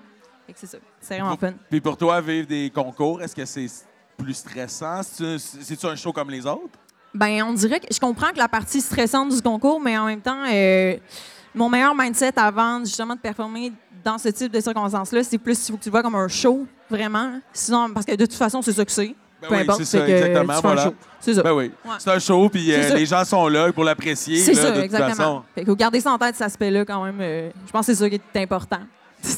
C'est 0.56 0.66
ça. 0.66 0.78
C'est 1.00 1.20
vraiment 1.20 1.38
fun. 1.38 1.54
Puis 1.70 1.82
pour 1.82 1.98
toi, 1.98 2.20
vivre 2.20 2.48
des 2.48 2.72
concours, 2.74 3.22
est-ce 3.22 3.36
que 3.36 3.46
c'est 3.46 3.68
plus 4.18 4.34
stressant? 4.34 5.02
C'est-tu 5.04 5.86
un 5.86 5.96
show 5.96 6.12
comme 6.12 6.32
les 6.32 6.48
autres? 6.48 6.80
Ben, 7.14 7.44
on 7.44 7.54
dirait 7.54 7.80
que 7.80 7.94
je 7.94 8.00
comprends 8.00 8.32
que 8.32 8.38
la 8.38 8.50
partie 8.50 8.82
stressante 8.82 9.30
du 9.30 9.42
concours, 9.42 9.80
mais 9.80 9.98
en 9.98 10.06
même 10.06 10.22
temps, 10.22 10.44
euh, 10.52 10.98
mon 11.54 11.70
meilleur 11.70 11.96
mindset 11.96 12.38
avant 12.38 12.80
justement 12.80 13.16
de 13.16 13.20
performer 13.20 13.72
dans 14.06 14.18
ce 14.20 14.30
type 14.30 14.52
de 14.54 14.62
circonstances-là, 14.62 15.24
c'est 15.24 15.40
plus 15.40 15.68
il 15.68 15.72
faut 15.72 15.78
que 15.78 15.84
tu 15.84 15.90
le 15.90 15.92
vois 15.92 16.04
comme 16.04 16.16
un 16.16 16.28
show, 16.28 16.66
vraiment. 16.90 17.40
Sinon, 17.52 17.90
parce 17.92 18.06
que 18.06 18.16
de 18.16 18.26
toute 18.26 18.36
façon, 18.36 18.62
c'est 18.62 18.72
ça 18.72 18.86
que 18.86 18.92
c'est. 18.92 19.16
Ben 19.42 19.50
Peu 19.50 19.56
oui, 19.56 19.62
importe, 19.62 19.80
c'est 19.84 19.98
ça, 20.00 20.06
que 20.06 20.12
exactement, 20.12 20.60
voilà. 20.62 20.84
show. 20.86 20.94
C'est 21.20 21.34
ça. 21.34 21.44
Ben 21.44 21.52
oui. 21.54 21.72
Ouais. 21.84 21.92
C'est 21.98 22.12
un 22.12 22.20
show, 22.20 22.48
puis 22.48 22.72
euh, 22.72 22.94
les 22.96 23.06
gens 23.06 23.26
sont 23.26 23.48
là 23.48 23.74
pour 23.74 23.84
l'apprécier. 23.84 24.38
C'est 24.38 24.54
ça, 24.54 24.70
de 24.70 24.76
toute 24.76 24.84
exactement. 24.86 25.16
façon. 25.16 25.42
Fait 25.56 25.66
faut 25.66 25.76
garder 25.76 26.00
ça 26.00 26.14
en 26.14 26.18
tête, 26.18 26.36
cet 26.36 26.46
aspect-là, 26.46 26.86
quand 26.86 27.04
même. 27.04 27.18
euh, 27.20 27.50
je 27.66 27.72
pense 27.72 27.86
que 27.88 27.94
c'est 27.94 28.00
ça 28.00 28.10
qui 28.10 28.16
est 28.34 28.42
important. 28.42 28.80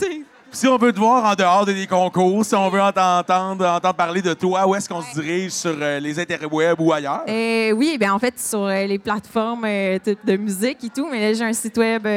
Si 0.50 0.66
on 0.66 0.78
veut 0.78 0.94
te 0.94 0.98
voir 0.98 1.26
en 1.26 1.36
dehors 1.36 1.66
de 1.66 1.74
des 1.74 1.86
concours, 1.86 2.46
si 2.46 2.56
on 2.56 2.70
veut 2.70 2.82
entendre 2.82 3.94
parler 3.94 4.22
de 4.22 4.34
toi, 4.34 4.66
où 4.66 4.74
est-ce 4.76 4.88
qu'on 4.88 5.02
se 5.02 5.14
dirige 5.14 5.52
sur 5.52 5.76
euh, 5.80 6.00
les 6.00 6.18
interwebs 6.18 6.80
ou 6.80 6.94
ailleurs? 6.94 7.24
Euh, 7.28 7.72
oui, 7.74 7.98
ben 8.00 8.14
en 8.14 8.18
fait, 8.18 8.40
sur 8.40 8.66
les 8.66 8.98
plateformes 8.98 9.64
de, 9.64 10.16
de 10.24 10.38
musique 10.38 10.82
et 10.86 10.90
tout, 10.90 11.06
mais 11.12 11.20
là, 11.20 11.34
j'ai 11.34 11.44
un 11.44 11.52
site 11.52 11.78
web. 11.78 12.08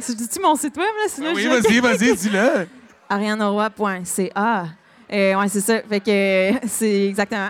Euh, 0.00 0.14
dis-tu 0.14 0.40
mon 0.40 0.54
site 0.56 0.76
web, 0.76 0.86
là? 0.86 1.08
Sinon, 1.08 1.32
oui, 1.34 1.42
je- 1.42 1.48
vas-y, 1.48 1.80
vas-y, 1.80 2.16
dis-le. 2.16 2.66
arianeroy.ca. 3.08 4.66
Euh, 5.12 5.34
ouais, 5.36 5.48
c'est 5.48 5.60
ça. 5.60 5.80
Fait 5.88 6.00
que 6.00 6.10
euh, 6.10 6.58
c'est 6.66 7.06
exactement. 7.08 7.48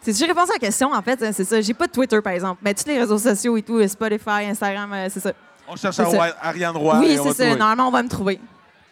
C'est 0.00 0.16
j'ai 0.18 0.26
répondu 0.26 0.50
à 0.50 0.54
la 0.54 0.58
question, 0.58 0.92
en 0.92 1.00
fait, 1.02 1.22
hein, 1.22 1.30
c'est 1.32 1.44
ça. 1.44 1.60
J'ai 1.60 1.72
pas 1.74 1.86
de 1.86 1.92
Twitter, 1.92 2.20
par 2.20 2.32
exemple. 2.32 2.60
Mais 2.62 2.74
tous 2.74 2.86
les 2.86 2.98
réseaux 2.98 3.18
sociaux 3.18 3.56
et 3.56 3.62
tout, 3.62 3.78
euh, 3.78 3.88
Spotify, 3.88 4.44
Instagram, 4.50 4.92
euh, 4.92 5.06
c'est 5.10 5.20
ça. 5.20 5.32
On 5.68 5.76
cherche 5.76 5.98
à 6.00 6.06
Ariane 6.42 6.76
Roy. 6.76 6.98
oui, 6.98 7.18
c'est 7.22 7.32
ça. 7.32 7.54
Normalement, 7.56 7.88
on 7.88 7.90
va 7.90 8.02
me 8.02 8.08
trouver. 8.08 8.38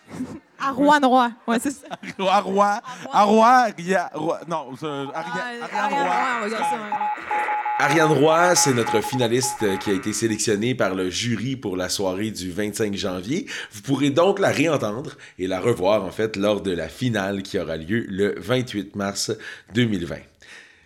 à 0.63 0.71
Rouen 0.73 1.01
Roy. 1.03 1.31
Ouais, 1.47 1.59
c'est 1.61 1.71
ça. 1.71 1.87
Non, 2.19 2.27
Aria- 2.29 2.83
Ah, 3.13 3.23
Ariane 5.13 5.63
Ariane 5.73 5.93
Roy. 5.93 6.05
Roy, 6.05 6.15
on 6.39 6.43
va 6.43 6.49
dire 6.49 6.59
ça, 6.59 6.65
ouais. 6.75 6.97
Ariane 7.79 8.13
Roy, 8.13 8.55
c'est 8.55 8.75
notre 8.75 9.01
finaliste 9.03 9.79
qui 9.81 9.91
a 9.91 9.93
été 9.95 10.13
sélectionnée 10.13 10.75
par 10.75 10.95
le 10.95 11.11
jury 11.11 11.57
pour 11.57 11.77
la 11.77 11.89
soirée 11.89 12.31
du 12.31 12.51
25 12.51 12.95
janvier. 12.95 13.47
Vous 13.73 13.83
pourrez 13.83 14.11
donc 14.11 14.39
la 14.39 14.51
réentendre 14.51 15.13
et 15.39 15.47
la 15.49 15.59
revoir 15.61 16.05
en 16.05 16.11
fait 16.11 16.37
lors 16.37 16.61
de 16.61 16.71
la 16.71 16.89
finale 16.89 17.43
qui 17.43 17.59
aura 17.59 17.77
lieu 17.77 18.05
le 18.09 18.35
28 18.39 18.95
mars 18.95 19.33
2020. 19.75 20.17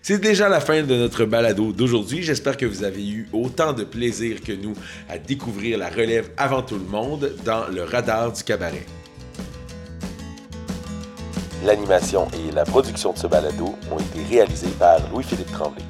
C'est 0.00 0.18
déjà 0.18 0.48
la 0.48 0.60
fin 0.60 0.82
de 0.84 0.94
notre 0.94 1.24
balado 1.24 1.72
d'aujourd'hui. 1.72 2.22
J'espère 2.22 2.56
que 2.56 2.64
vous 2.64 2.84
avez 2.84 3.04
eu 3.06 3.28
autant 3.32 3.72
de 3.72 3.82
plaisir 3.84 4.40
que 4.40 4.52
nous 4.52 4.74
à 5.10 5.18
découvrir 5.18 5.78
la 5.78 5.88
relève 5.90 6.30
avant 6.38 6.62
tout 6.62 6.76
le 6.76 6.84
monde 6.84 7.34
dans 7.44 7.66
le 7.66 7.82
radar 7.82 8.32
du 8.32 8.42
cabaret. 8.44 8.86
L'animation 11.64 12.28
et 12.34 12.52
la 12.52 12.64
production 12.64 13.12
de 13.12 13.18
ce 13.18 13.26
balado 13.26 13.74
ont 13.90 13.98
été 13.98 14.22
réalisées 14.28 14.74
par 14.78 14.98
Louis-Philippe 15.10 15.50
Tremblay. 15.52 15.82